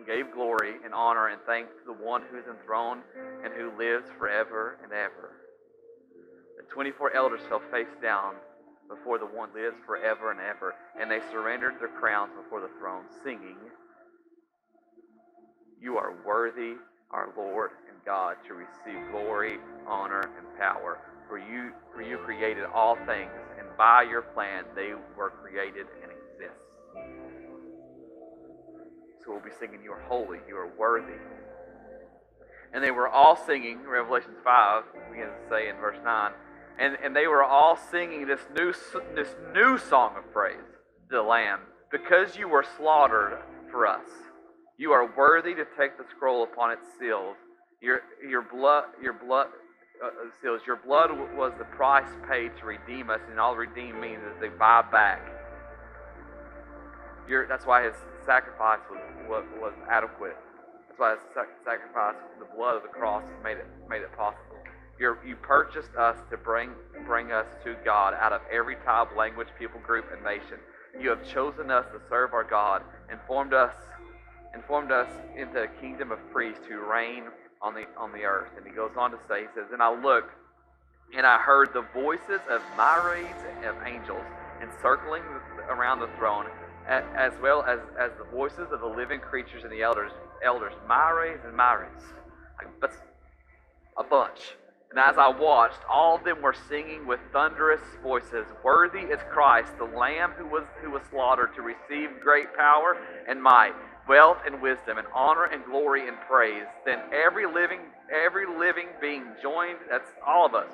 gave 0.07 0.33
glory 0.33 0.75
and 0.85 0.95
honor 0.95 1.29
and 1.29 1.41
thanks 1.47 1.73
to 1.73 1.85
the 1.87 2.05
one 2.05 2.23
who 2.31 2.39
is 2.39 2.45
enthroned 2.47 3.03
and 3.45 3.53
who 3.55 3.77
lives 3.79 4.07
forever 4.19 4.79
and 4.83 4.93
ever. 4.93 5.37
The 6.57 6.65
24 6.73 7.15
elders 7.15 7.41
fell 7.49 7.63
face 7.71 7.93
down 8.03 8.35
before 8.89 9.19
the 9.19 9.27
one 9.27 9.51
who 9.53 9.63
lives 9.63 9.77
forever 9.87 10.31
and 10.31 10.41
ever. 10.41 10.75
And 11.01 11.11
they 11.11 11.21
surrendered 11.31 11.75
their 11.81 11.89
crowns 11.89 12.33
before 12.43 12.61
the 12.61 12.71
throne, 12.79 13.05
singing, 13.23 13.57
You 15.81 15.97
are 15.97 16.15
worthy, 16.25 16.75
our 17.11 17.29
Lord 17.37 17.71
and 17.89 17.99
God, 18.05 18.37
to 18.49 18.55
receive 18.55 19.11
glory, 19.11 19.59
honor, 19.87 20.31
and 20.39 20.59
power. 20.59 20.99
For 21.29 21.39
you, 21.39 21.73
for 21.95 22.03
you 22.03 22.19
created 22.19 22.65
all 22.65 22.97
things, 23.07 23.33
and 23.59 23.67
by 23.79 24.03
your 24.03 24.23
plan 24.23 24.65
they 24.75 24.93
were 25.17 25.31
created 25.31 25.87
and 26.03 26.13
exist. 26.13 27.24
So 29.25 29.33
we'll 29.33 29.41
be 29.41 29.51
singing, 29.59 29.81
You 29.83 29.93
are 29.93 30.03
holy, 30.03 30.39
you 30.47 30.57
are 30.57 30.71
worthy. 30.79 31.19
And 32.75 32.83
they 32.83 32.91
were 32.91 33.09
all 33.09 33.37
singing, 33.37 33.87
Revelation 33.87 34.33
5 34.43 34.83
begins 35.11 35.31
to 35.31 35.49
say 35.49 35.69
in 35.69 35.77
verse 35.77 35.97
9, 36.05 36.33
and, 36.79 36.97
and 37.03 37.15
they 37.15 37.29
were 37.29 37.45
all 37.45 37.79
singing 37.91 38.27
this 38.27 38.41
new, 38.55 38.75
this 39.15 39.29
new 39.55 39.79
song 39.79 40.15
of 40.19 40.31
praise 40.33 40.59
to 41.09 41.17
the 41.17 41.23
Lamb 41.23 41.61
because 41.93 42.37
you 42.37 42.49
were 42.49 42.65
slaughtered 42.77 43.39
for 43.71 43.87
us. 43.87 44.09
You 44.77 44.91
are 44.91 45.09
worthy 45.17 45.55
to 45.55 45.65
take 45.79 45.97
the 45.97 46.05
scroll 46.17 46.43
upon 46.43 46.73
its 46.73 46.87
seals. 46.99 47.37
Your, 47.81 48.01
your 48.29 48.43
blood, 48.43 48.85
your 49.01 49.13
blood 49.13 49.47
uh, 50.03 50.09
uh 50.09 50.11
seals. 50.43 50.63
Your 50.67 50.81
blood 50.85 51.11
was 51.37 51.53
the 51.59 51.65
price 51.65 52.09
paid 52.29 52.51
to 52.59 52.67
redeem 52.67 53.09
us, 53.09 53.21
and 53.31 53.39
all 53.39 53.55
redeem 53.55 54.01
means 54.01 54.19
is 54.25 54.41
they 54.41 54.49
buy 54.49 54.83
back. 54.91 55.21
Your, 57.29 57.47
that's 57.47 57.65
why 57.65 57.85
his 57.85 57.95
sacrifice 58.25 58.81
was, 58.91 59.01
was, 59.29 59.45
was 59.61 59.73
adequate. 59.91 60.37
That's 60.89 60.99
why 60.99 61.11
his 61.13 61.21
sacrifice, 61.65 62.17
the 62.39 62.47
blood 62.57 62.77
of 62.77 62.83
the 62.83 62.89
cross, 62.89 63.25
made 63.43 63.59
it 63.59 63.67
made 63.89 64.03
it 64.03 64.13
possible. 64.17 64.57
You're, 64.99 65.19
you 65.27 65.35
purchased 65.37 65.95
us 65.99 66.17
to 66.31 66.37
bring, 66.37 66.71
bring 67.05 67.33
us 67.33 67.47
to 67.65 67.75
God 67.85 68.15
out 68.15 68.33
of 68.33 68.43
every 68.53 68.77
tribe, 68.77 69.09
language, 69.17 69.49
people 69.59 69.81
group, 69.81 70.07
and 70.15 70.23
nation. 70.23 70.59
You 71.01 71.11
have 71.11 71.27
chosen 71.29 71.71
us 71.71 71.85
to 71.93 72.01
serve 72.09 72.33
our 72.33 72.45
God 72.45 72.83
and 73.11 73.19
formed 73.27 73.53
us 73.53 73.75
and 74.53 74.63
formed 74.65 74.93
us 74.93 75.09
into 75.37 75.63
a 75.63 75.69
kingdom 75.81 76.13
of 76.13 76.19
priests 76.31 76.63
who 76.69 76.79
reign 76.79 77.25
on 77.61 77.75
the 77.75 77.87
on 77.99 78.13
the 78.13 78.23
earth. 78.23 78.51
And 78.57 78.65
he 78.67 78.73
goes 78.73 78.93
on 78.97 79.11
to 79.11 79.19
say, 79.29 79.43
he 79.43 79.49
says, 79.55 79.67
And 79.73 79.83
I 79.83 79.91
looked 79.93 80.31
and 81.17 81.27
I 81.27 81.39
heard 81.39 81.71
the 81.75 81.85
voices 81.93 82.41
of 82.49 82.63
myriads 82.77 83.43
of 83.67 83.77
angels 83.85 84.25
encircling 84.63 85.23
around 85.69 86.01
the 86.01 86.09
throne, 86.19 86.47
as 86.89 87.33
well 87.43 87.63
as, 87.63 87.81
as 87.99 88.11
the 88.19 88.25
voices 88.25 88.69
of 88.73 88.81
the 88.81 88.87
living 88.87 89.21
creatures 89.21 89.63
and 89.65 89.73
the 89.73 89.83
elders, 89.83 90.13
elders, 90.45 90.75
myriads 90.87 91.43
and. 91.45 91.57
Like, 91.57 92.81
that's 92.81 92.97
a 93.99 94.05
bunch. 94.05 94.57
And 94.91 95.01
as 95.01 95.19
I 95.19 95.29
watched, 95.29 95.81
all 95.91 96.15
of 96.15 96.25
them 96.25 96.41
were 96.41 96.55
singing 96.69 97.05
with 97.05 97.19
thunderous 97.33 97.81
voices, 98.01 98.47
Worthy 98.63 99.01
is 99.01 99.19
Christ, 99.29 99.77
the 99.77 99.85
Lamb 99.85 100.33
who 100.39 100.47
was, 100.47 100.65
who 100.81 100.91
was 100.93 101.03
slaughtered 101.11 101.55
to 101.57 101.63
receive 101.63 102.21
great 102.23 102.55
power 102.57 102.97
and 103.29 103.43
might, 103.43 103.73
wealth 104.09 104.39
and 104.47 104.63
wisdom, 104.63 104.99
and 104.99 105.07
honor 105.13 105.47
and 105.47 105.65
glory 105.65 106.07
and 106.07 106.17
praise. 106.29 106.67
Then 106.87 107.01
every 107.13 107.45
living, 107.45 107.81
every 108.15 108.47
living 108.47 108.87
being 109.01 109.25
joined, 109.43 109.79
that's 109.91 110.11
all 110.25 110.47
of 110.47 110.55
us, 110.55 110.71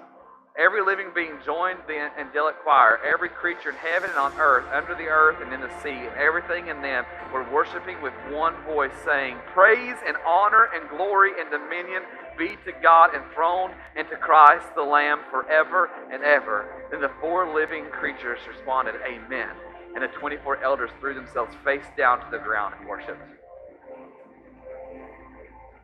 Every 0.59 0.83
living 0.85 1.13
being 1.15 1.39
joined 1.47 1.79
the 1.87 2.11
angelic 2.19 2.59
choir, 2.63 2.99
every 3.07 3.29
creature 3.29 3.71
in 3.71 3.77
heaven 3.77 4.11
and 4.11 4.19
on 4.19 4.33
earth, 4.39 4.67
under 4.73 4.95
the 4.97 5.07
earth 5.07 5.37
and 5.41 5.53
in 5.55 5.61
the 5.61 5.71
sea, 5.81 5.95
and 5.95 6.17
everything 6.17 6.67
in 6.67 6.83
them 6.83 7.05
were 7.33 7.49
worshiping 7.53 8.03
with 8.03 8.13
one 8.31 8.55
voice, 8.65 8.93
saying, 9.05 9.37
Praise 9.55 9.97
and 10.05 10.17
honor 10.27 10.69
and 10.75 10.89
glory 10.91 11.31
and 11.39 11.51
dominion 11.51 12.03
be 12.37 12.59
to 12.65 12.73
God 12.83 13.15
enthroned 13.15 13.75
and 13.97 14.09
to 14.09 14.17
Christ 14.17 14.67
the 14.75 14.83
Lamb 14.83 15.21
forever 15.31 15.89
and 16.13 16.25
ever. 16.25 16.67
Then 16.91 17.01
the 17.01 17.13
four 17.21 17.55
living 17.55 17.85
creatures 17.87 18.41
responded, 18.49 18.97
Amen. 19.07 19.51
And 19.95 20.03
the 20.03 20.09
24 20.19 20.65
elders 20.65 20.91
threw 20.99 21.15
themselves 21.15 21.55
face 21.65 21.87
down 21.97 22.19
to 22.21 22.27
the 22.31 22.39
ground 22.39 22.75
and 22.79 22.89
worshiped. 22.89 23.23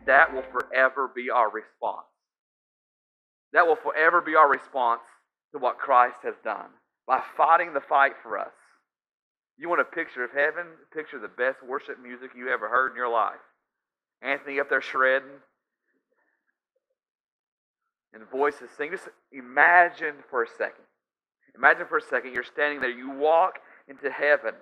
That 0.07 0.35
will 0.35 0.45
forever 0.53 1.11
be 1.15 1.31
our 1.31 1.51
response. 1.51 2.07
That 3.53 3.67
will 3.67 3.77
forever 3.77 4.21
be 4.21 4.35
our 4.35 4.51
response 4.51 5.03
to 5.53 5.59
what 5.59 5.79
Christ 5.79 6.19
has 6.23 6.35
done 6.43 6.69
by 7.07 7.23
fighting 7.37 7.73
the 7.73 7.81
fight 7.81 8.13
for 8.23 8.39
us. 8.39 8.53
You 9.59 9.69
want 9.69 9.81
a 9.81 9.85
picture 9.85 10.25
of 10.25 10.31
heaven? 10.33 10.67
Picture 10.93 11.19
the 11.19 11.29
best 11.29 11.63
worship 11.67 12.03
music 12.03 12.31
you 12.37 12.51
ever 12.51 12.69
heard 12.69 12.91
in 12.91 12.97
your 12.97 13.11
life. 13.11 13.41
Anthony 14.23 14.61
up 14.61 14.69
there 14.69 14.83
shredding 14.83 15.29
and 18.13 18.29
voices 18.31 18.69
sing. 18.77 18.91
Just 18.91 19.09
imagine 19.33 20.17
for 20.31 20.43
a 20.43 20.49
second. 20.59 20.85
Imagine 21.55 21.87
for 21.87 21.99
a 21.99 22.03
second 22.03 22.35
you're 22.35 22.45
standing 22.45 22.81
there. 22.81 22.91
You 22.91 23.11
walk 23.11 23.61
into 23.89 24.11
heaven 24.11 24.53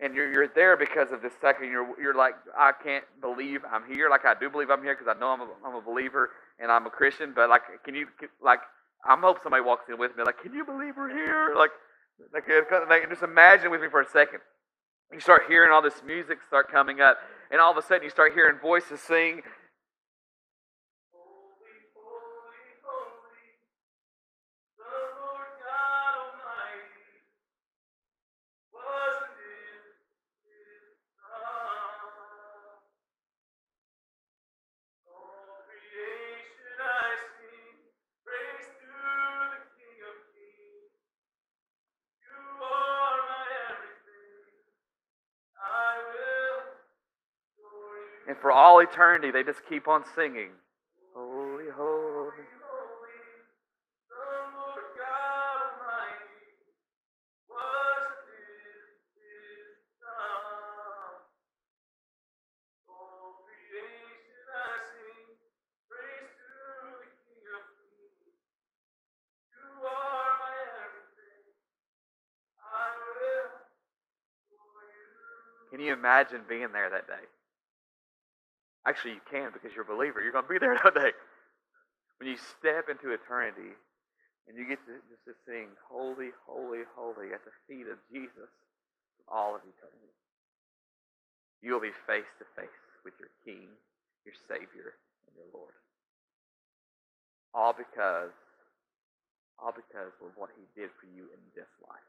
and 0.00 0.14
you're, 0.14 0.30
you're 0.32 0.48
there 0.48 0.76
because 0.76 1.12
of 1.12 1.22
this 1.22 1.32
second. 1.40 1.70
You're, 1.70 2.00
you're 2.00 2.14
like, 2.14 2.34
I 2.56 2.72
can't 2.72 3.04
believe 3.20 3.60
I'm 3.70 3.84
here. 3.92 4.08
Like, 4.08 4.24
I 4.24 4.34
do 4.38 4.50
believe 4.50 4.70
I'm 4.70 4.82
here 4.82 4.96
because 4.96 5.12
I 5.14 5.18
know 5.18 5.28
I'm 5.28 5.40
a, 5.40 5.48
I'm 5.64 5.74
a 5.74 5.80
believer 5.80 6.30
and 6.58 6.70
I'm 6.70 6.86
a 6.86 6.90
Christian. 6.90 7.32
But, 7.34 7.48
like, 7.48 7.62
can 7.84 7.94
you, 7.94 8.06
like, 8.42 8.60
I'm 9.04 9.20
hope 9.20 9.38
somebody 9.42 9.62
walks 9.62 9.88
in 9.88 9.98
with 9.98 10.16
me, 10.16 10.24
like, 10.24 10.42
can 10.42 10.52
you 10.52 10.64
believe 10.64 10.94
we're 10.96 11.08
here? 11.10 11.54
Like, 11.56 11.70
like, 12.32 12.44
like, 12.88 13.08
just 13.08 13.22
imagine 13.22 13.70
with 13.70 13.80
me 13.80 13.88
for 13.88 14.00
a 14.00 14.08
second. 14.08 14.40
You 15.12 15.20
start 15.20 15.42
hearing 15.48 15.72
all 15.72 15.80
this 15.80 16.02
music 16.04 16.38
start 16.46 16.70
coming 16.70 17.00
up, 17.00 17.16
and 17.50 17.60
all 17.60 17.70
of 17.70 17.78
a 17.78 17.82
sudden 17.82 18.02
you 18.02 18.10
start 18.10 18.34
hearing 18.34 18.58
voices 18.60 19.00
sing, 19.00 19.42
all 48.78 48.84
eternity, 48.84 49.30
they 49.30 49.42
just 49.42 49.60
keep 49.68 49.88
on 49.88 50.04
singing. 50.14 50.50
Holy, 51.14 51.64
holy. 51.74 52.30
Can 75.70 75.86
you 75.86 75.92
imagine 75.92 76.40
being 76.48 76.72
there 76.72 76.90
that 76.90 77.06
day? 77.06 77.37
Actually, 78.88 79.20
you 79.20 79.26
can 79.28 79.52
because 79.52 79.76
you're 79.76 79.84
a 79.84 79.92
believer. 79.92 80.24
You're 80.24 80.32
going 80.32 80.48
to 80.48 80.54
be 80.56 80.56
there 80.56 80.80
that 80.84 80.96
day. 80.96 81.12
When 82.16 82.32
you 82.32 82.40
step 82.56 82.88
into 82.88 83.12
eternity 83.12 83.76
and 84.48 84.56
you 84.56 84.64
get 84.64 84.80
to 84.88 84.96
just 85.28 85.36
sing, 85.44 85.68
Holy, 85.84 86.32
Holy, 86.48 86.88
Holy, 86.96 87.36
at 87.36 87.44
the 87.44 87.52
feet 87.68 87.84
of 87.84 88.00
Jesus 88.08 88.48
for 89.20 89.24
all 89.28 89.52
of 89.52 89.60
eternity, 89.60 90.08
you 91.60 91.76
will 91.76 91.84
be 91.84 91.92
face 92.08 92.32
to 92.40 92.48
face 92.56 92.80
with 93.04 93.12
your 93.20 93.28
King, 93.44 93.68
your 94.24 94.34
Savior, 94.48 94.96
and 95.28 95.36
your 95.36 95.52
Lord. 95.52 95.76
All 97.52 97.76
because, 97.76 98.32
all 99.60 99.76
because 99.76 100.16
of 100.24 100.32
what 100.40 100.48
He 100.56 100.64
did 100.80 100.88
for 100.96 101.12
you 101.12 101.28
in 101.28 101.42
this 101.52 101.68
life. 101.84 102.08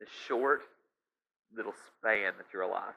The 0.00 0.08
short 0.24 0.64
little 1.52 1.76
span 1.92 2.32
that 2.40 2.48
you're 2.48 2.64
alive. 2.64 2.96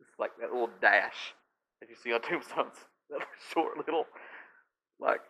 It's 0.00 0.16
like 0.18 0.32
that 0.40 0.48
little 0.48 0.72
dash 0.80 1.36
if 1.82 1.90
you 1.90 1.96
see 1.98 2.12
on 2.12 2.22
tombstones, 2.22 2.78
that 3.10 3.26
short 3.52 3.76
little, 3.76 4.06
like, 5.00 5.20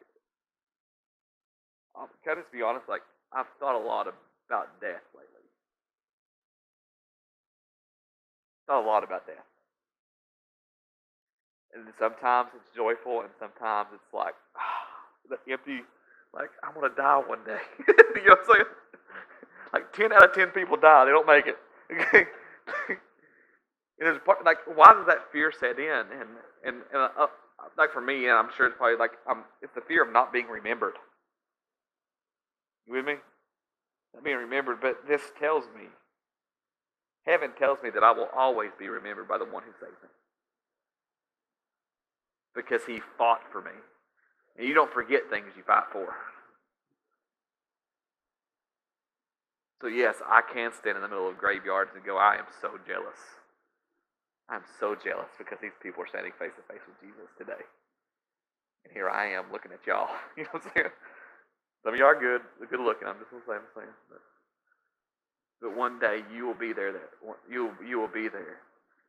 um, 1.98 2.08
can 2.22 2.36
I 2.36 2.40
just 2.40 2.52
be 2.52 2.62
honest? 2.62 2.88
Like, 2.88 3.02
I've 3.32 3.48
thought 3.58 3.74
a 3.74 3.84
lot 3.84 4.06
about 4.06 4.68
death 4.80 5.02
lately. 5.16 5.44
Thought 8.66 8.84
a 8.84 8.86
lot 8.86 9.02
about 9.02 9.26
death. 9.26 9.48
And 11.74 11.84
sometimes 11.98 12.50
it's 12.54 12.76
joyful, 12.76 13.20
and 13.20 13.30
sometimes 13.40 13.88
it's 13.94 14.12
like, 14.12 14.34
ah, 14.56 15.36
empty, 15.50 15.80
like, 16.34 16.50
I'm 16.62 16.74
going 16.74 16.88
to 16.90 16.96
die 16.96 17.22
one 17.26 17.40
day. 17.44 17.60
you 17.88 18.26
know 18.28 18.36
what 18.36 18.38
I'm 18.40 18.54
saying? 18.54 18.66
Like, 19.72 19.92
10 19.94 20.12
out 20.12 20.24
of 20.24 20.34
10 20.34 20.48
people 20.48 20.76
die, 20.76 21.06
they 21.06 21.10
don't 21.10 21.26
make 21.26 21.46
it. 21.46 21.56
And 24.02 24.18
like, 24.44 24.58
why 24.74 24.92
does 24.94 25.06
that 25.06 25.30
fear 25.30 25.52
set 25.52 25.78
in? 25.78 25.86
And 25.86 26.28
and, 26.64 26.76
and 26.92 27.02
uh, 27.16 27.26
like 27.78 27.92
for 27.92 28.00
me, 28.00 28.26
and 28.26 28.32
I'm 28.32 28.48
sure 28.56 28.66
it's 28.66 28.76
probably 28.76 28.96
like 28.96 29.12
um, 29.30 29.44
it's 29.60 29.74
the 29.74 29.80
fear 29.80 30.04
of 30.04 30.12
not 30.12 30.32
being 30.32 30.48
remembered. 30.48 30.94
You 32.86 32.94
with 32.94 33.04
me? 33.04 33.14
Not 34.14 34.24
being 34.24 34.38
remembered, 34.38 34.80
but 34.80 35.06
this 35.06 35.22
tells 35.38 35.64
me, 35.76 35.84
heaven 37.26 37.52
tells 37.56 37.78
me 37.82 37.90
that 37.90 38.02
I 38.02 38.10
will 38.10 38.28
always 38.36 38.70
be 38.78 38.88
remembered 38.88 39.28
by 39.28 39.38
the 39.38 39.44
one 39.44 39.62
who 39.62 39.72
saved 39.80 40.02
me, 40.02 40.08
because 42.54 42.82
He 42.86 43.00
fought 43.16 43.42
for 43.52 43.62
me, 43.62 43.70
and 44.58 44.66
you 44.66 44.74
don't 44.74 44.92
forget 44.92 45.30
things 45.30 45.52
you 45.56 45.62
fight 45.62 45.84
for. 45.92 46.08
So 49.80 49.88
yes, 49.88 50.16
I 50.26 50.42
can 50.42 50.72
stand 50.72 50.96
in 50.96 51.02
the 51.02 51.08
middle 51.08 51.28
of 51.28 51.38
graveyards 51.38 51.90
and 51.94 52.04
go, 52.04 52.16
I 52.16 52.36
am 52.36 52.46
so 52.60 52.78
jealous. 52.86 53.18
I'm 54.52 54.68
so 54.78 54.92
jealous 54.92 55.32
because 55.40 55.56
these 55.64 55.72
people 55.80 56.04
are 56.04 56.10
standing 56.12 56.32
face 56.36 56.52
to 56.60 56.64
face 56.68 56.84
with 56.84 57.00
Jesus 57.00 57.32
today. 57.40 57.64
And 58.84 58.92
here 58.92 59.08
I 59.08 59.32
am 59.32 59.48
looking 59.50 59.72
at 59.72 59.80
y'all. 59.88 60.12
You 60.36 60.44
know 60.44 60.60
what 60.60 60.68
I'm 60.68 60.72
saying? 60.76 60.92
Some 61.82 61.94
of 61.94 61.98
y'all 61.98 62.12
are 62.12 62.20
good, 62.20 62.42
good 62.68 62.80
looking. 62.80 63.08
I'm 63.08 63.16
just 63.18 63.30
saying, 63.32 63.42
I'm 63.48 63.72
saying. 63.74 63.96
But, 64.12 64.20
but 65.60 65.76
one 65.76 65.98
day 65.98 66.20
you 66.34 66.46
will 66.46 66.58
be 66.58 66.72
there. 66.72 66.92
That 66.92 67.08
you 67.50 67.72
you 67.84 67.98
will 67.98 68.12
be 68.12 68.28
there, 68.28 68.60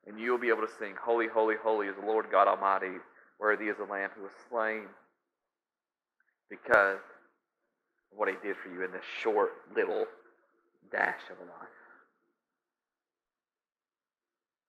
and 0.07 0.19
you 0.19 0.31
will 0.31 0.39
be 0.39 0.49
able 0.49 0.65
to 0.65 0.73
sing, 0.79 0.95
"Holy, 0.99 1.27
holy, 1.27 1.55
holy 1.61 1.87
is 1.87 1.95
the 1.99 2.05
Lord 2.05 2.27
God 2.31 2.47
Almighty. 2.47 2.97
Worthy 3.39 3.65
is 3.65 3.77
the 3.77 3.85
Lamb 3.85 4.09
who 4.15 4.23
was 4.23 4.31
slain." 4.49 4.87
Because 6.49 7.03
of 8.11 8.17
what 8.17 8.29
He 8.29 8.35
did 8.41 8.55
for 8.57 8.69
you 8.69 8.83
in 8.83 8.91
this 8.91 9.05
short 9.21 9.51
little 9.75 10.05
dash 10.91 11.21
of 11.29 11.37
a 11.37 11.49
life. 11.49 11.82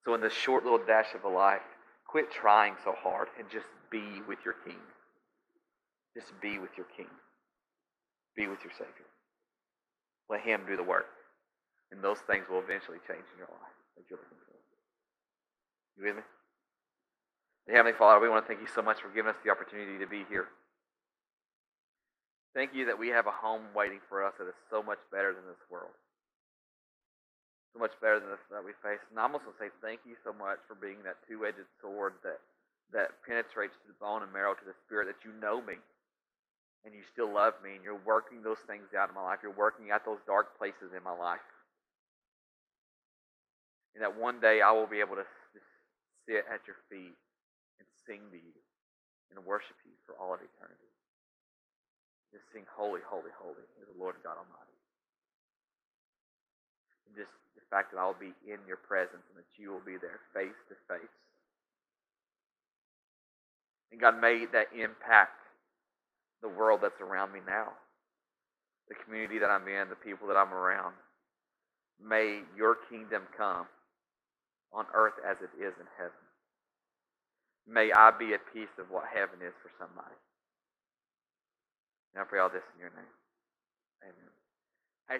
So, 0.04 0.14
in 0.14 0.20
this 0.20 0.32
short 0.32 0.64
little 0.64 0.84
dash 0.84 1.14
of 1.14 1.24
a 1.24 1.28
life, 1.28 1.64
quit 2.06 2.30
trying 2.30 2.74
so 2.84 2.92
hard 2.92 3.28
and 3.38 3.48
just 3.50 3.66
be 3.90 4.20
with 4.28 4.38
your 4.44 4.54
King. 4.64 4.80
Just 6.14 6.32
be 6.40 6.58
with 6.58 6.70
your 6.76 6.86
King. 6.96 7.08
Be 8.36 8.46
with 8.46 8.62
your 8.62 8.72
Savior. 8.72 9.08
Let 10.28 10.40
Him 10.40 10.62
do 10.66 10.76
the 10.76 10.82
work. 10.82 11.06
And 11.90 12.02
those 12.02 12.18
things 12.26 12.44
will 12.50 12.60
eventually 12.60 12.98
change 13.08 13.24
in 13.32 13.38
your 13.38 13.48
life 13.48 13.76
that 13.96 14.04
you're 14.10 14.18
looking 14.18 14.38
for. 14.46 14.54
You 15.96 16.04
with 16.06 16.16
me? 16.16 16.22
Heavenly 17.70 17.96
Father, 17.96 18.20
we 18.20 18.28
want 18.28 18.44
to 18.44 18.48
thank 18.48 18.60
you 18.60 18.68
so 18.74 18.82
much 18.82 19.00
for 19.00 19.08
giving 19.08 19.30
us 19.30 19.38
the 19.44 19.50
opportunity 19.50 19.98
to 19.98 20.06
be 20.06 20.24
here. 20.28 20.48
Thank 22.54 22.74
you 22.74 22.86
that 22.86 22.98
we 22.98 23.08
have 23.08 23.26
a 23.26 23.32
home 23.32 23.62
waiting 23.74 24.00
for 24.08 24.24
us 24.24 24.34
that 24.38 24.46
is 24.46 24.54
so 24.70 24.82
much 24.82 24.98
better 25.10 25.32
than 25.32 25.46
this 25.46 25.62
world. 25.70 25.90
So 27.74 27.82
much 27.82 27.98
better 27.98 28.22
than 28.22 28.30
this 28.30 28.46
that 28.54 28.62
we 28.62 28.70
face. 28.86 29.02
And 29.10 29.18
I'm 29.18 29.34
also 29.34 29.50
say 29.58 29.74
thank 29.82 30.06
you 30.06 30.14
so 30.22 30.30
much 30.30 30.62
for 30.70 30.78
being 30.78 31.02
that 31.02 31.18
two-edged 31.26 31.66
sword 31.82 32.14
that 32.22 32.38
that 32.94 33.18
penetrates 33.26 33.74
to 33.82 33.86
the 33.90 33.98
bone 33.98 34.22
and 34.22 34.30
marrow 34.30 34.54
to 34.54 34.62
the 34.62 34.78
spirit 34.86 35.10
that 35.10 35.26
you 35.26 35.34
know 35.42 35.58
me 35.58 35.82
and 36.84 36.92
you 36.92 37.00
still 37.10 37.32
love 37.32 37.56
me 37.64 37.74
and 37.74 37.82
you're 37.82 38.00
working 38.04 38.44
those 38.44 38.60
things 38.68 38.92
out 38.92 39.08
in 39.08 39.16
my 39.16 39.24
life. 39.24 39.40
You're 39.42 39.56
working 39.56 39.88
out 39.88 40.04
those 40.04 40.20
dark 40.28 40.54
places 40.60 40.92
in 40.92 41.02
my 41.02 41.16
life. 41.16 41.42
And 43.96 44.04
that 44.04 44.12
one 44.12 44.38
day 44.38 44.60
I 44.60 44.70
will 44.70 44.86
be 44.86 45.00
able 45.00 45.16
to 45.16 45.26
sit 46.28 46.44
at 46.44 46.60
your 46.68 46.76
feet 46.92 47.16
and 47.80 47.86
sing 48.04 48.20
to 48.30 48.38
you 48.38 48.56
and 49.32 49.40
worship 49.48 49.76
you 49.88 49.96
for 50.04 50.14
all 50.20 50.36
of 50.36 50.44
eternity. 50.44 50.92
Just 52.30 52.44
sing, 52.52 52.68
Holy, 52.68 53.00
Holy, 53.06 53.32
Holy 53.38 53.64
is 53.80 53.88
the 53.88 53.96
Lord 53.96 54.20
God 54.20 54.36
Almighty. 54.36 54.73
Just 57.16 57.32
the 57.56 57.64
fact 57.70 57.92
that 57.92 57.98
I'll 57.98 58.18
be 58.18 58.34
in 58.46 58.58
your 58.66 58.78
presence 58.78 59.22
and 59.30 59.38
that 59.38 59.50
you 59.56 59.70
will 59.72 59.84
be 59.86 59.96
there 60.00 60.20
face 60.34 60.56
to 60.68 60.76
face. 60.90 61.16
And 63.92 64.00
God, 64.00 64.20
may 64.20 64.46
that 64.52 64.68
impact 64.74 65.38
the 66.42 66.48
world 66.48 66.80
that's 66.82 67.00
around 67.00 67.32
me 67.32 67.40
now, 67.46 67.72
the 68.88 68.96
community 69.04 69.38
that 69.38 69.50
I'm 69.50 69.66
in, 69.68 69.88
the 69.88 69.96
people 69.96 70.28
that 70.28 70.36
I'm 70.36 70.52
around. 70.52 70.94
May 72.02 72.42
your 72.56 72.76
kingdom 72.90 73.22
come 73.36 73.66
on 74.72 74.86
earth 74.94 75.14
as 75.24 75.36
it 75.40 75.50
is 75.56 75.72
in 75.80 75.86
heaven. 75.96 76.22
May 77.68 77.92
I 77.92 78.10
be 78.18 78.34
a 78.34 78.42
piece 78.52 78.72
of 78.78 78.90
what 78.90 79.04
heaven 79.12 79.40
is 79.40 79.54
for 79.62 79.70
somebody. 79.78 80.18
And 82.14 82.22
I 82.22 82.24
pray 82.26 82.40
all 82.40 82.50
this 82.50 82.66
in 82.74 82.80
your 82.80 82.92
name. 82.94 83.14
Amen. 84.04 84.32
Hey, 85.08 85.18